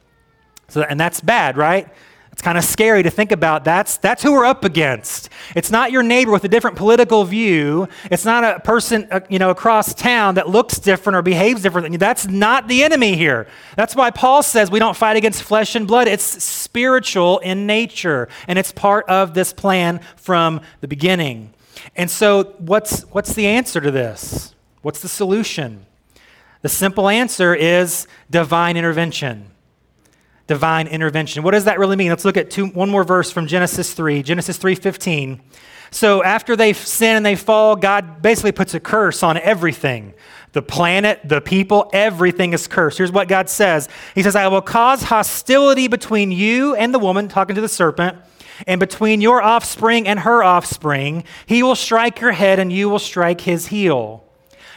So, 0.69 0.81
and 0.81 0.99
that's 0.99 1.21
bad, 1.21 1.57
right? 1.57 1.89
It's 2.33 2.41
kind 2.41 2.57
of 2.57 2.63
scary 2.63 3.03
to 3.03 3.11
think 3.11 3.31
about. 3.31 3.63
That's, 3.63 3.97
that's 3.97 4.23
who 4.23 4.31
we're 4.33 4.45
up 4.45 4.65
against. 4.65 5.29
It's 5.55 5.69
not 5.69 5.91
your 5.91 6.01
neighbor 6.01 6.31
with 6.31 6.43
a 6.43 6.47
different 6.47 6.75
political 6.75 7.23
view. 7.25 7.87
It's 8.09 8.25
not 8.25 8.43
a 8.43 8.59
person 8.59 9.07
uh, 9.11 9.19
you 9.29 9.37
know, 9.37 9.51
across 9.51 9.93
town 9.93 10.33
that 10.35 10.49
looks 10.49 10.79
different 10.79 11.15
or 11.15 11.21
behaves 11.21 11.61
different. 11.61 11.99
That's 11.99 12.27
not 12.27 12.67
the 12.67 12.83
enemy 12.83 13.15
here. 13.15 13.45
That's 13.77 13.95
why 13.95 14.09
Paul 14.09 14.41
says 14.41 14.71
we 14.71 14.79
don't 14.79 14.97
fight 14.97 15.15
against 15.15 15.43
flesh 15.43 15.75
and 15.75 15.85
blood. 15.85 16.07
It's 16.07 16.23
spiritual 16.43 17.37
in 17.37 17.67
nature, 17.67 18.27
and 18.47 18.57
it's 18.57 18.71
part 18.71 19.07
of 19.07 19.35
this 19.35 19.53
plan 19.53 20.01
from 20.15 20.61
the 20.81 20.87
beginning. 20.87 21.53
And 21.95 22.09
so, 22.09 22.55
what's, 22.57 23.01
what's 23.11 23.33
the 23.33 23.45
answer 23.45 23.79
to 23.79 23.91
this? 23.91 24.55
What's 24.81 25.01
the 25.01 25.07
solution? 25.07 25.85
The 26.63 26.69
simple 26.69 27.09
answer 27.09 27.53
is 27.53 28.07
divine 28.31 28.75
intervention 28.75 29.51
divine 30.47 30.87
intervention. 30.87 31.43
What 31.43 31.51
does 31.51 31.65
that 31.65 31.79
really 31.79 31.95
mean? 31.95 32.09
Let's 32.09 32.25
look 32.25 32.37
at 32.37 32.49
two, 32.49 32.67
one 32.67 32.89
more 32.89 33.03
verse 33.03 33.31
from 33.31 33.47
Genesis 33.47 33.93
3, 33.93 34.23
Genesis 34.23 34.57
3:15. 34.57 35.39
So 35.91 36.23
after 36.23 36.55
they 36.55 36.73
sin 36.73 37.15
and 37.15 37.25
they 37.25 37.35
fall, 37.35 37.75
God 37.75 38.21
basically 38.21 38.51
puts 38.51 38.73
a 38.73 38.79
curse 38.79 39.21
on 39.21 39.37
everything. 39.37 40.13
The 40.53 40.61
planet, 40.61 41.19
the 41.23 41.39
people, 41.39 41.89
everything 41.93 42.53
is 42.53 42.67
cursed. 42.67 42.97
Here's 42.97 43.11
what 43.11 43.27
God 43.27 43.49
says. 43.49 43.87
He 44.15 44.23
says, 44.23 44.35
"I 44.35 44.47
will 44.47 44.61
cause 44.61 45.03
hostility 45.03 45.87
between 45.87 46.31
you 46.31 46.75
and 46.75 46.93
the 46.93 46.99
woman 46.99 47.27
talking 47.27 47.55
to 47.55 47.61
the 47.61 47.69
serpent." 47.69 48.17
and 48.67 48.79
between 48.79 49.21
your 49.21 49.41
offspring 49.41 50.07
and 50.07 50.19
her 50.19 50.43
offspring, 50.43 51.23
he 51.45 51.63
will 51.63 51.75
strike 51.75 52.21
your 52.21 52.31
head 52.31 52.59
and 52.59 52.71
you 52.71 52.89
will 52.89 52.99
strike 52.99 53.41
his 53.41 53.67
heel. 53.67 54.23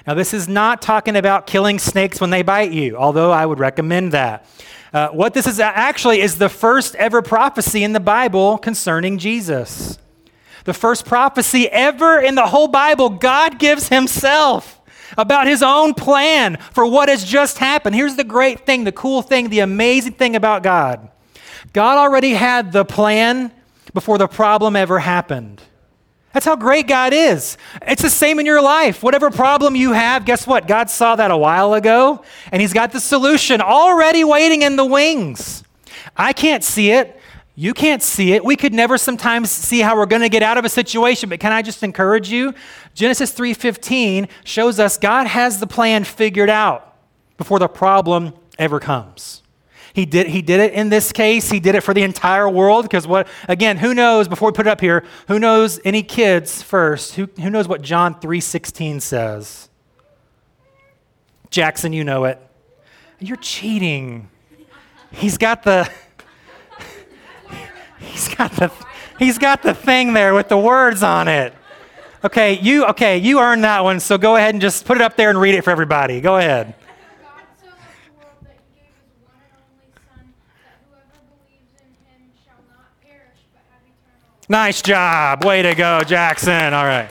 Now, 0.06 0.14
this 0.14 0.32
is 0.32 0.48
not 0.48 0.82
talking 0.82 1.16
about 1.16 1.46
killing 1.46 1.78
snakes 1.78 2.20
when 2.20 2.30
they 2.30 2.42
bite 2.42 2.70
you, 2.70 2.96
although 2.96 3.32
I 3.32 3.44
would 3.44 3.58
recommend 3.58 4.12
that. 4.12 4.46
Uh, 4.92 5.08
what 5.08 5.34
this 5.34 5.46
is 5.46 5.60
actually 5.60 6.20
is 6.20 6.38
the 6.38 6.48
first 6.48 6.94
ever 6.96 7.22
prophecy 7.22 7.82
in 7.82 7.92
the 7.92 8.00
Bible 8.00 8.58
concerning 8.58 9.18
Jesus. 9.18 9.98
The 10.64 10.74
first 10.74 11.04
prophecy 11.04 11.68
ever 11.68 12.18
in 12.20 12.34
the 12.34 12.46
whole 12.46 12.68
Bible, 12.68 13.10
God 13.10 13.58
gives 13.58 13.88
Himself 13.88 14.80
about 15.16 15.46
His 15.46 15.62
own 15.62 15.94
plan 15.94 16.56
for 16.72 16.86
what 16.86 17.08
has 17.08 17.24
just 17.24 17.58
happened. 17.58 17.94
Here's 17.94 18.16
the 18.16 18.24
great 18.24 18.66
thing, 18.66 18.84
the 18.84 18.92
cool 18.92 19.22
thing, 19.22 19.48
the 19.48 19.60
amazing 19.60 20.12
thing 20.12 20.36
about 20.36 20.62
God 20.62 21.08
God 21.72 21.98
already 21.98 22.32
had 22.32 22.72
the 22.72 22.84
plan 22.84 23.52
before 23.92 24.18
the 24.18 24.28
problem 24.28 24.76
ever 24.76 24.98
happened. 24.98 25.62
That's 26.32 26.44
how 26.44 26.56
great 26.56 26.86
God 26.86 27.12
is. 27.14 27.56
It's 27.82 28.02
the 28.02 28.10
same 28.10 28.38
in 28.38 28.46
your 28.46 28.60
life. 28.60 29.02
Whatever 29.02 29.30
problem 29.30 29.74
you 29.74 29.92
have, 29.92 30.24
guess 30.24 30.46
what? 30.46 30.66
God 30.66 30.90
saw 30.90 31.16
that 31.16 31.30
a 31.30 31.36
while 31.36 31.74
ago, 31.74 32.22
and 32.52 32.60
He's 32.60 32.74
got 32.74 32.92
the 32.92 33.00
solution 33.00 33.60
already 33.60 34.22
waiting 34.22 34.62
in 34.62 34.76
the 34.76 34.84
wings. 34.84 35.64
I 36.16 36.32
can't 36.32 36.62
see 36.62 36.90
it. 36.90 37.18
You 37.58 37.72
can't 37.72 38.02
see 38.02 38.34
it. 38.34 38.44
We 38.44 38.54
could 38.54 38.74
never 38.74 38.98
sometimes 38.98 39.50
see 39.50 39.80
how 39.80 39.96
we're 39.96 40.04
going 40.04 40.20
to 40.20 40.28
get 40.28 40.42
out 40.42 40.58
of 40.58 40.66
a 40.66 40.68
situation, 40.68 41.30
but 41.30 41.40
can 41.40 41.52
I 41.52 41.62
just 41.62 41.82
encourage 41.82 42.28
you? 42.28 42.52
Genesis 42.94 43.32
3:15 43.32 44.28
shows 44.44 44.78
us 44.78 44.98
God 44.98 45.26
has 45.26 45.58
the 45.58 45.66
plan 45.66 46.04
figured 46.04 46.50
out 46.50 46.96
before 47.38 47.58
the 47.58 47.68
problem 47.68 48.34
ever 48.58 48.78
comes. 48.78 49.42
He 49.96 50.04
did, 50.04 50.26
he 50.26 50.42
did 50.42 50.60
it 50.60 50.74
in 50.74 50.90
this 50.90 51.10
case. 51.10 51.50
He 51.50 51.58
did 51.58 51.74
it 51.74 51.80
for 51.80 51.94
the 51.94 52.02
entire 52.02 52.50
world 52.50 52.84
because 52.84 53.06
what, 53.06 53.26
again, 53.48 53.78
who 53.78 53.94
knows, 53.94 54.28
before 54.28 54.50
we 54.50 54.54
put 54.54 54.66
it 54.66 54.70
up 54.70 54.82
here, 54.82 55.02
who 55.26 55.38
knows 55.38 55.80
any 55.86 56.02
kids 56.02 56.60
first? 56.60 57.14
Who, 57.14 57.30
who 57.40 57.48
knows 57.48 57.66
what 57.66 57.80
John 57.80 58.14
3.16 58.16 59.00
says? 59.00 59.70
Jackson, 61.48 61.94
you 61.94 62.04
know 62.04 62.24
it. 62.24 62.38
You're 63.20 63.38
cheating. 63.38 64.28
He's 65.12 65.38
got 65.38 65.62
the, 65.62 65.90
he's 67.98 68.28
got 68.34 68.52
the, 68.52 68.70
he's 69.18 69.38
got 69.38 69.62
the 69.62 69.72
thing 69.72 70.12
there 70.12 70.34
with 70.34 70.50
the 70.50 70.58
words 70.58 71.02
on 71.02 71.26
it. 71.26 71.54
Okay, 72.22 72.58
you, 72.58 72.84
okay, 72.88 73.16
you 73.16 73.40
earned 73.40 73.64
that 73.64 73.82
one, 73.82 74.00
so 74.00 74.18
go 74.18 74.36
ahead 74.36 74.54
and 74.54 74.60
just 74.60 74.84
put 74.84 74.98
it 74.98 75.02
up 75.02 75.16
there 75.16 75.30
and 75.30 75.40
read 75.40 75.54
it 75.54 75.64
for 75.64 75.70
everybody. 75.70 76.20
Go 76.20 76.36
ahead. 76.36 76.74
Nice 84.48 84.80
job. 84.80 85.44
Way 85.44 85.62
to 85.62 85.74
go, 85.74 86.02
Jackson. 86.02 86.72
All 86.72 86.84
right. 86.84 87.10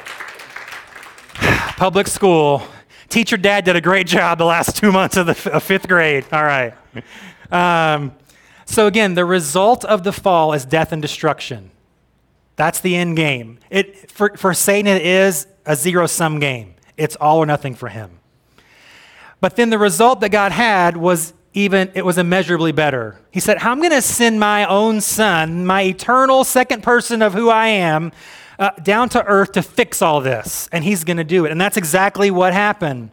Public 1.75 2.07
school. 2.07 2.63
Teacher 3.09 3.35
dad 3.35 3.65
did 3.65 3.75
a 3.75 3.81
great 3.81 4.07
job 4.07 4.37
the 4.37 4.45
last 4.45 4.77
two 4.77 4.89
months 4.89 5.17
of 5.17 5.25
the 5.25 5.33
f- 5.33 5.47
of 5.47 5.61
fifth 5.61 5.87
grade. 5.87 6.25
All 6.31 6.43
right. 6.43 6.73
Um, 7.51 8.13
so, 8.65 8.87
again, 8.87 9.15
the 9.15 9.25
result 9.25 9.83
of 9.83 10.03
the 10.03 10.13
fall 10.13 10.53
is 10.53 10.63
death 10.63 10.93
and 10.93 11.01
destruction. 11.01 11.71
That's 12.55 12.79
the 12.79 12.95
end 12.95 13.17
game. 13.17 13.59
It, 13.69 14.09
for, 14.09 14.31
for 14.37 14.53
Satan, 14.53 14.87
it 14.87 15.05
is 15.05 15.45
a 15.65 15.75
zero 15.75 16.07
sum 16.07 16.39
game. 16.39 16.75
It's 16.95 17.17
all 17.17 17.39
or 17.39 17.45
nothing 17.45 17.75
for 17.75 17.89
him. 17.89 18.19
But 19.41 19.57
then 19.57 19.69
the 19.69 19.77
result 19.77 20.21
that 20.21 20.29
God 20.29 20.53
had 20.53 20.95
was 20.95 21.33
even, 21.55 21.89
it 21.95 22.05
was 22.05 22.17
immeasurably 22.17 22.73
better. 22.73 23.17
He 23.31 23.39
said, 23.39 23.57
I'm 23.57 23.79
going 23.79 23.91
to 23.91 24.01
send 24.01 24.39
my 24.39 24.65
own 24.65 25.01
son, 25.01 25.65
my 25.65 25.83
eternal 25.83 26.43
second 26.43 26.83
person 26.83 27.21
of 27.21 27.33
who 27.33 27.49
I 27.49 27.67
am, 27.67 28.11
uh, 28.59 28.71
down 28.83 29.09
to 29.09 29.23
earth 29.25 29.53
to 29.53 29.61
fix 29.61 30.01
all 30.01 30.19
this. 30.21 30.69
And 30.71 30.83
he's 30.83 31.05
going 31.05 31.17
to 31.17 31.23
do 31.23 31.45
it. 31.45 31.51
And 31.51 31.59
that's 31.59 31.77
exactly 31.77 32.29
what 32.29 32.53
happened. 32.53 33.09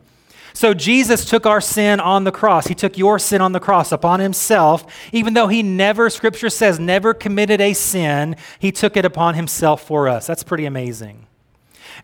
So 0.55 0.75
Jesus 0.75 1.25
took 1.25 1.47
our 1.47 1.61
sin 1.61 2.01
on 2.01 2.25
the 2.25 2.33
cross. 2.33 2.67
He 2.67 2.75
took 2.75 2.99
your 2.99 3.19
sin 3.19 3.41
on 3.41 3.53
the 3.53 3.61
cross 3.61 3.93
upon 3.93 4.21
himself. 4.21 4.87
Even 5.13 5.35
though 5.35 5.47
he 5.47 5.63
never, 5.63 6.11
scripture 6.11 6.51
says, 6.51 6.79
never 6.79 7.15
committed 7.15 7.61
a 7.61 7.73
sin, 7.73 8.37
he 8.59 8.73
took 8.73 8.97
it 8.97 9.05
upon 9.05 9.35
himself 9.35 9.87
for 9.87 10.09
us. 10.09 10.27
That's 10.27 10.43
pretty 10.43 10.67
amazing. 10.67 11.27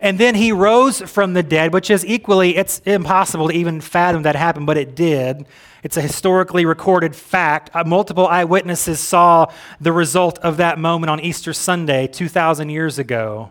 And 0.01 0.19
then 0.19 0.37
he 0.37 0.53
rose 0.53 1.01
from 1.01 1.35
the 1.35 1.43
dead, 1.43 1.73
which 1.73 1.91
is 1.91 2.07
equally, 2.07 2.57
it's 2.57 2.79
impossible 2.81 3.49
to 3.49 3.55
even 3.55 3.81
fathom 3.81 4.23
that 4.23 4.37
happened, 4.37 4.67
but 4.67 4.77
it 4.77 4.95
did. 4.95 5.47
It's 5.83 5.97
a 5.97 6.03
historically 6.03 6.65
recorded 6.65 7.17
fact. 7.17 7.71
Uh, 7.75 7.85
multiple 7.85 8.27
eyewitnesses 8.27 9.01
saw 9.01 9.53
the 9.81 9.93
result 9.93 10.39
of 10.39 10.57
that 10.59 10.79
moment 10.79 11.11
on 11.11 11.21
Easter 11.21 11.53
Sunday 11.53 12.07
2,000 12.07 12.71
years 12.71 12.99
ago. 12.99 13.51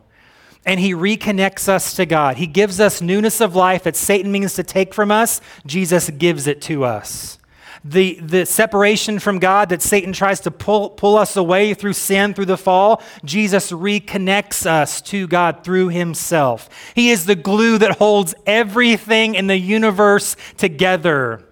And 0.65 0.79
he 0.79 0.93
reconnects 0.93 1.69
us 1.69 1.95
to 1.95 2.05
God. 2.05 2.37
He 2.37 2.47
gives 2.47 2.79
us 2.79 3.01
newness 3.01 3.39
of 3.41 3.55
life 3.55 3.83
that 3.83 3.95
Satan 3.95 4.31
means 4.31 4.53
to 4.55 4.63
take 4.63 4.93
from 4.93 5.11
us. 5.11 5.39
Jesus 5.65 6.09
gives 6.09 6.47
it 6.47 6.61
to 6.63 6.83
us 6.83 7.37
the, 7.83 8.15
the 8.21 8.45
separation 8.45 9.19
from 9.19 9.39
God 9.39 9.69
that 9.69 9.81
Satan 9.81 10.13
tries 10.13 10.39
to 10.41 10.51
pull, 10.51 10.89
pull 10.89 11.17
us 11.17 11.35
away 11.35 11.73
through 11.73 11.93
sin, 11.93 12.33
through 12.33 12.45
the 12.45 12.57
fall, 12.57 13.01
Jesus 13.23 13.71
reconnects 13.71 14.65
us 14.65 15.01
to 15.03 15.27
God 15.27 15.63
through 15.63 15.89
himself. 15.89 16.69
He 16.95 17.11
is 17.11 17.25
the 17.25 17.35
glue 17.35 17.77
that 17.77 17.97
holds 17.97 18.35
everything 18.45 19.35
in 19.35 19.47
the 19.47 19.57
universe 19.57 20.35
together. 20.57 21.43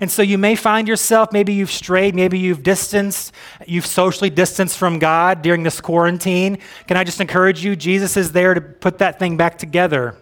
And 0.00 0.10
so 0.10 0.22
you 0.22 0.38
may 0.38 0.56
find 0.56 0.88
yourself, 0.88 1.32
maybe 1.32 1.52
you've 1.52 1.70
strayed, 1.70 2.14
maybe 2.14 2.38
you've 2.38 2.62
distanced, 2.62 3.32
you've 3.66 3.86
socially 3.86 4.30
distanced 4.30 4.78
from 4.78 4.98
God 4.98 5.42
during 5.42 5.62
this 5.62 5.80
quarantine. 5.80 6.58
Can 6.86 6.96
I 6.96 7.04
just 7.04 7.20
encourage 7.20 7.64
you? 7.64 7.76
Jesus 7.76 8.16
is 8.16 8.32
there 8.32 8.54
to 8.54 8.60
put 8.60 8.98
that 8.98 9.18
thing 9.18 9.36
back 9.36 9.58
together. 9.58 10.16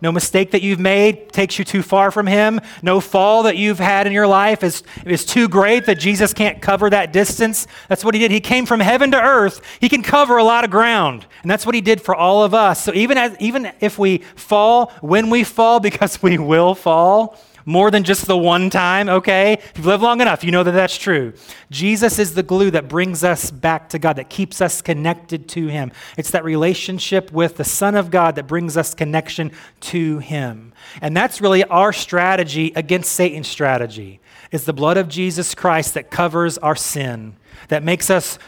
No 0.00 0.12
mistake 0.12 0.52
that 0.52 0.62
you've 0.62 0.78
made 0.78 1.32
takes 1.32 1.58
you 1.58 1.64
too 1.64 1.82
far 1.82 2.10
from 2.10 2.26
Him. 2.26 2.60
No 2.82 3.00
fall 3.00 3.42
that 3.44 3.56
you've 3.56 3.78
had 3.78 4.06
in 4.06 4.12
your 4.12 4.26
life 4.26 4.62
is, 4.62 4.82
is 5.04 5.24
too 5.24 5.48
great 5.48 5.86
that 5.86 5.98
Jesus 5.98 6.32
can't 6.32 6.62
cover 6.62 6.88
that 6.90 7.12
distance. 7.12 7.66
That's 7.88 8.04
what 8.04 8.14
He 8.14 8.20
did. 8.20 8.30
He 8.30 8.40
came 8.40 8.66
from 8.66 8.80
heaven 8.80 9.10
to 9.10 9.20
earth. 9.20 9.60
He 9.80 9.88
can 9.88 10.02
cover 10.02 10.36
a 10.36 10.44
lot 10.44 10.64
of 10.64 10.70
ground. 10.70 11.26
And 11.42 11.50
that's 11.50 11.66
what 11.66 11.74
He 11.74 11.80
did 11.80 12.00
for 12.00 12.14
all 12.14 12.44
of 12.44 12.54
us. 12.54 12.82
So 12.84 12.92
even, 12.94 13.18
as, 13.18 13.36
even 13.40 13.72
if 13.80 13.98
we 13.98 14.18
fall, 14.36 14.92
when 15.00 15.30
we 15.30 15.44
fall, 15.44 15.80
because 15.88 16.22
we 16.22 16.38
will 16.38 16.74
fall, 16.74 17.38
more 17.68 17.90
than 17.90 18.02
just 18.02 18.26
the 18.26 18.36
one 18.36 18.70
time, 18.70 19.10
okay? 19.10 19.52
If 19.52 19.72
you've 19.76 19.84
lived 19.84 20.02
long 20.02 20.22
enough, 20.22 20.42
you 20.42 20.50
know 20.50 20.62
that 20.62 20.70
that's 20.70 20.96
true. 20.96 21.34
Jesus 21.70 22.18
is 22.18 22.32
the 22.32 22.42
glue 22.42 22.70
that 22.70 22.88
brings 22.88 23.22
us 23.22 23.50
back 23.50 23.90
to 23.90 23.98
God, 23.98 24.16
that 24.16 24.30
keeps 24.30 24.62
us 24.62 24.80
connected 24.80 25.50
to 25.50 25.66
Him. 25.66 25.92
It's 26.16 26.30
that 26.30 26.44
relationship 26.44 27.30
with 27.30 27.58
the 27.58 27.64
Son 27.64 27.94
of 27.94 28.10
God 28.10 28.36
that 28.36 28.46
brings 28.46 28.78
us 28.78 28.94
connection 28.94 29.52
to 29.80 30.18
Him. 30.18 30.72
And 31.02 31.14
that's 31.14 31.42
really 31.42 31.62
our 31.64 31.92
strategy 31.92 32.72
against 32.74 33.12
Satan's 33.12 33.48
strategy. 33.48 34.20
It's 34.50 34.64
the 34.64 34.72
blood 34.72 34.96
of 34.96 35.08
Jesus 35.08 35.54
Christ 35.54 35.92
that 35.92 36.10
covers 36.10 36.56
our 36.56 36.74
sin, 36.74 37.36
that 37.68 37.82
makes 37.82 38.08
us 38.08 38.38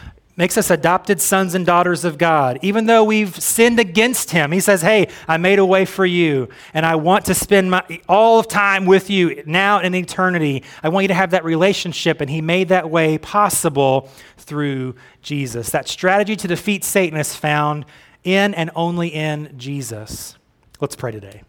makes 0.41 0.57
us 0.57 0.71
adopted 0.71 1.21
sons 1.21 1.53
and 1.53 1.67
daughters 1.67 2.03
of 2.03 2.17
God. 2.17 2.57
Even 2.63 2.87
though 2.87 3.03
we've 3.03 3.35
sinned 3.35 3.79
against 3.79 4.31
him, 4.31 4.51
he 4.51 4.59
says, 4.59 4.81
Hey, 4.81 5.07
I 5.27 5.37
made 5.37 5.59
a 5.59 5.65
way 5.65 5.85
for 5.85 6.03
you, 6.03 6.49
and 6.73 6.83
I 6.83 6.95
want 6.95 7.25
to 7.25 7.35
spend 7.35 7.69
my, 7.69 7.83
all 8.09 8.39
of 8.39 8.47
time 8.47 8.87
with 8.87 9.11
you 9.11 9.43
now 9.45 9.77
and 9.77 9.93
in 9.93 10.03
eternity. 10.03 10.63
I 10.81 10.89
want 10.89 11.03
you 11.03 11.09
to 11.09 11.13
have 11.13 11.29
that 11.29 11.45
relationship, 11.45 12.21
and 12.21 12.29
he 12.29 12.41
made 12.41 12.69
that 12.69 12.89
way 12.89 13.19
possible 13.19 14.09
through 14.35 14.95
Jesus. 15.21 15.69
That 15.69 15.87
strategy 15.87 16.35
to 16.37 16.47
defeat 16.47 16.83
Satan 16.83 17.19
is 17.19 17.35
found 17.35 17.85
in 18.23 18.55
and 18.55 18.71
only 18.75 19.09
in 19.09 19.53
Jesus. 19.59 20.39
Let's 20.79 20.95
pray 20.95 21.11
today. 21.11 21.43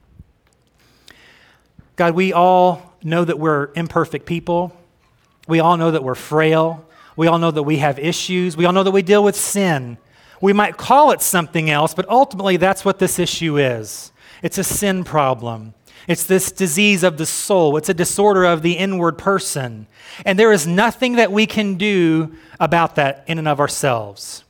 God, 1.97 2.15
we 2.15 2.35
all 2.35 2.95
know 3.03 3.25
that 3.25 3.39
we're 3.39 3.71
imperfect 3.75 4.27
people. 4.27 4.77
We 5.49 5.61
all 5.61 5.79
know 5.79 5.93
that 5.93 6.05
we're 6.05 6.15
frail. 6.15 6.87
We 7.17 7.27
all 7.27 7.39
know 7.39 7.51
that 7.51 7.63
we 7.63 7.79
have 7.79 7.99
issues. 7.99 8.57
We 8.57 8.65
all 8.65 8.73
know 8.73 8.83
that 8.83 8.91
we 8.91 9.03
deal 9.03 9.23
with 9.23 9.37
sin. 9.37 9.99
We 10.41 10.53
might 10.53 10.77
call 10.77 11.13
it 11.13 11.23
something 11.23 11.71
else, 11.71 11.95
but 11.95 12.09
ultimately 12.09 12.57
that's 12.57 12.85
what 12.85 12.99
this 12.99 13.19
issue 13.19 13.59
is 13.59 14.13
it's 14.43 14.59
a 14.59 14.65
sin 14.65 15.05
problem. 15.05 15.75
It's 16.09 16.25
this 16.25 16.51
disease 16.51 17.05
of 17.05 17.17
the 17.17 17.27
soul. 17.27 17.77
It's 17.77 17.89
a 17.89 17.95
disorder 17.95 18.45
of 18.45 18.63
the 18.63 18.73
inward 18.73 19.19
person. 19.19 19.87
And 20.27 20.37
there 20.37 20.53
is 20.53 20.67
nothing 20.67 21.15
that 21.17 21.31
we 21.31 21.47
can 21.47 21.77
do 21.77 22.35
about 22.59 22.97
that 22.97 23.25
in 23.29 23.39
and 23.39 23.47
of 23.47 23.61
ourselves. 23.61 24.43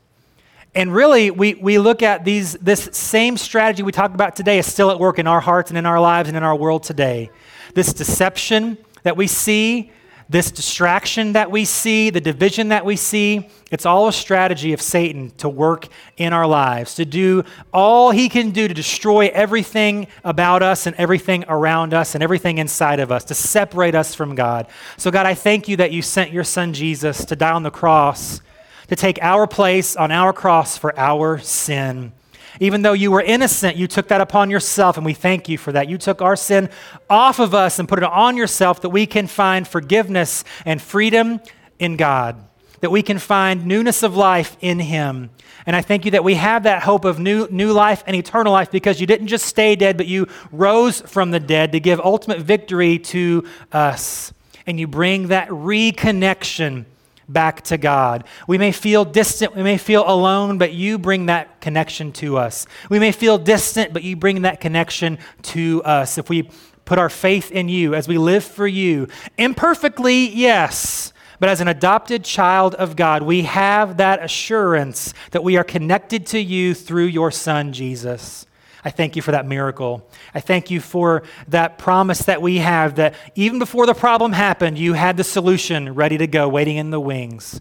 And 0.74 0.94
really, 0.94 1.30
we, 1.30 1.54
we 1.54 1.78
look 1.78 2.02
at 2.02 2.24
these, 2.24 2.54
this 2.54 2.88
same 2.92 3.36
strategy 3.36 3.82
we 3.82 3.92
talked 3.92 4.14
about 4.14 4.34
today 4.34 4.58
is 4.58 4.66
still 4.66 4.90
at 4.90 4.98
work 4.98 5.18
in 5.18 5.26
our 5.26 5.40
hearts 5.40 5.70
and 5.70 5.76
in 5.76 5.84
our 5.84 6.00
lives 6.00 6.28
and 6.28 6.36
in 6.36 6.42
our 6.42 6.56
world 6.56 6.82
today. 6.82 7.30
This 7.74 7.92
deception 7.92 8.78
that 9.02 9.18
we 9.18 9.26
see, 9.26 9.92
this 10.32 10.50
distraction 10.50 11.34
that 11.34 11.50
we 11.50 11.64
see, 11.64 12.08
the 12.10 12.20
division 12.20 12.68
that 12.68 12.84
we 12.84 12.96
see, 12.96 13.48
it's 13.70 13.84
all 13.84 14.08
a 14.08 14.12
strategy 14.12 14.72
of 14.72 14.80
Satan 14.80 15.30
to 15.36 15.48
work 15.48 15.88
in 16.16 16.32
our 16.32 16.46
lives, 16.46 16.94
to 16.94 17.04
do 17.04 17.44
all 17.72 18.10
he 18.10 18.28
can 18.28 18.50
do 18.50 18.66
to 18.66 18.74
destroy 18.74 19.28
everything 19.28 20.06
about 20.24 20.62
us 20.62 20.86
and 20.86 20.96
everything 20.96 21.44
around 21.48 21.92
us 21.92 22.14
and 22.14 22.24
everything 22.24 22.56
inside 22.58 22.98
of 22.98 23.12
us, 23.12 23.24
to 23.24 23.34
separate 23.34 23.94
us 23.94 24.14
from 24.14 24.34
God. 24.34 24.66
So, 24.96 25.10
God, 25.10 25.26
I 25.26 25.34
thank 25.34 25.68
you 25.68 25.76
that 25.76 25.92
you 25.92 26.00
sent 26.00 26.32
your 26.32 26.44
son 26.44 26.72
Jesus 26.72 27.24
to 27.26 27.36
die 27.36 27.52
on 27.52 27.62
the 27.62 27.70
cross, 27.70 28.40
to 28.88 28.96
take 28.96 29.18
our 29.22 29.46
place 29.46 29.96
on 29.96 30.10
our 30.10 30.32
cross 30.32 30.78
for 30.78 30.98
our 30.98 31.38
sin. 31.38 32.12
Even 32.60 32.82
though 32.82 32.92
you 32.92 33.10
were 33.10 33.22
innocent, 33.22 33.76
you 33.76 33.86
took 33.86 34.08
that 34.08 34.20
upon 34.20 34.50
yourself, 34.50 34.96
and 34.96 35.06
we 35.06 35.14
thank 35.14 35.48
you 35.48 35.56
for 35.58 35.72
that. 35.72 35.88
You 35.88 35.98
took 35.98 36.20
our 36.20 36.36
sin 36.36 36.68
off 37.08 37.38
of 37.38 37.54
us 37.54 37.78
and 37.78 37.88
put 37.88 37.98
it 37.98 38.04
on 38.04 38.36
yourself 38.36 38.82
that 38.82 38.90
we 38.90 39.06
can 39.06 39.26
find 39.26 39.66
forgiveness 39.66 40.44
and 40.64 40.80
freedom 40.80 41.40
in 41.78 41.96
God, 41.96 42.36
that 42.80 42.90
we 42.90 43.02
can 43.02 43.18
find 43.18 43.66
newness 43.66 44.02
of 44.02 44.16
life 44.16 44.56
in 44.60 44.80
Him. 44.80 45.30
And 45.64 45.76
I 45.76 45.80
thank 45.80 46.04
you 46.04 46.10
that 46.12 46.24
we 46.24 46.34
have 46.34 46.64
that 46.64 46.82
hope 46.82 47.04
of 47.04 47.18
new, 47.18 47.46
new 47.50 47.72
life 47.72 48.02
and 48.06 48.16
eternal 48.16 48.52
life 48.52 48.70
because 48.70 49.00
you 49.00 49.06
didn't 49.06 49.28
just 49.28 49.46
stay 49.46 49.76
dead, 49.76 49.96
but 49.96 50.06
you 50.06 50.26
rose 50.50 51.00
from 51.02 51.30
the 51.30 51.40
dead 51.40 51.72
to 51.72 51.80
give 51.80 52.00
ultimate 52.00 52.40
victory 52.40 52.98
to 52.98 53.46
us. 53.70 54.32
And 54.66 54.78
you 54.78 54.86
bring 54.86 55.28
that 55.28 55.48
reconnection 55.48 56.84
back 57.32 57.62
to 57.62 57.78
God. 57.78 58.24
We 58.46 58.58
may 58.58 58.72
feel 58.72 59.04
distant, 59.04 59.56
we 59.56 59.62
may 59.62 59.78
feel 59.78 60.04
alone, 60.06 60.58
but 60.58 60.72
you 60.72 60.98
bring 60.98 61.26
that 61.26 61.60
connection 61.60 62.12
to 62.12 62.36
us. 62.36 62.66
We 62.90 62.98
may 62.98 63.12
feel 63.12 63.38
distant, 63.38 63.92
but 63.92 64.02
you 64.02 64.16
bring 64.16 64.42
that 64.42 64.60
connection 64.60 65.18
to 65.42 65.82
us. 65.84 66.18
If 66.18 66.28
we 66.28 66.50
put 66.84 66.98
our 66.98 67.08
faith 67.08 67.50
in 67.50 67.68
you, 67.68 67.94
as 67.94 68.08
we 68.08 68.18
live 68.18 68.44
for 68.44 68.66
you, 68.66 69.08
imperfectly, 69.38 70.28
yes. 70.28 71.12
But 71.40 71.48
as 71.48 71.60
an 71.60 71.68
adopted 71.68 72.24
child 72.24 72.74
of 72.76 72.94
God, 72.94 73.22
we 73.22 73.42
have 73.42 73.96
that 73.96 74.22
assurance 74.22 75.12
that 75.32 75.42
we 75.42 75.56
are 75.56 75.64
connected 75.64 76.26
to 76.28 76.38
you 76.38 76.74
through 76.74 77.06
your 77.06 77.30
Son, 77.30 77.72
Jesus. 77.72 78.46
I 78.84 78.90
thank 78.90 79.14
you 79.14 79.22
for 79.22 79.30
that 79.30 79.46
miracle. 79.46 80.08
I 80.34 80.40
thank 80.40 80.70
you 80.70 80.80
for 80.80 81.22
that 81.48 81.78
promise 81.78 82.20
that 82.20 82.42
we 82.42 82.58
have 82.58 82.96
that 82.96 83.14
even 83.34 83.58
before 83.58 83.86
the 83.86 83.94
problem 83.94 84.32
happened, 84.32 84.78
you 84.78 84.94
had 84.94 85.16
the 85.16 85.24
solution 85.24 85.94
ready 85.94 86.18
to 86.18 86.26
go, 86.26 86.48
waiting 86.48 86.76
in 86.76 86.90
the 86.90 87.00
wings. 87.00 87.60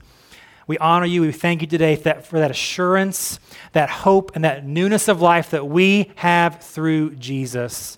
We 0.68 0.78
honor 0.78 1.06
you. 1.06 1.22
We 1.22 1.32
thank 1.32 1.62
you 1.62 1.68
today 1.68 1.96
for 1.96 2.40
that, 2.40 2.50
assurance, 2.50 3.40
that 3.74 3.90
hope, 3.90 4.32
and 4.36 4.44
that 4.46 4.66
newness 4.66 5.08
of 5.08 5.22
life 5.22 5.50
that 5.52 5.68
we 5.68 6.12
have 6.16 6.62
through 6.62 7.16
Jesus. 7.16 7.98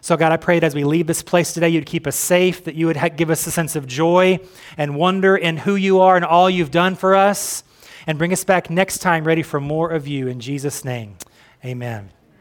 So, 0.00 0.16
God, 0.16 0.30
I 0.30 0.36
pray 0.36 0.60
that 0.60 0.66
as 0.66 0.74
we 0.74 0.84
leave 0.84 1.06
this 1.06 1.22
place 1.22 1.52
today, 1.52 1.68
you'd 1.70 1.86
keep 1.86 2.06
us 2.06 2.14
safe, 2.14 2.64
that 2.64 2.74
you 2.74 2.86
would 2.86 2.98
give 3.16 3.30
us 3.30 3.46
a 3.46 3.50
sense 3.50 3.74
of 3.74 3.86
joy 3.86 4.38
and 4.76 4.94
wonder 4.94 5.36
in 5.36 5.56
who 5.56 5.74
you 5.74 6.00
are 6.00 6.16
and 6.16 6.24
all 6.24 6.48
you've 6.48 6.70
done 6.70 6.94
for 6.94 7.16
us, 7.16 7.64
and 8.06 8.18
bring 8.18 8.32
us 8.32 8.44
back 8.44 8.70
next 8.70 8.98
time 8.98 9.24
ready 9.24 9.42
for 9.42 9.58
more 9.58 9.90
of 9.90 10.06
you. 10.06 10.28
In 10.28 10.38
Jesus' 10.38 10.84
name, 10.84 11.16
amen. 11.64 12.15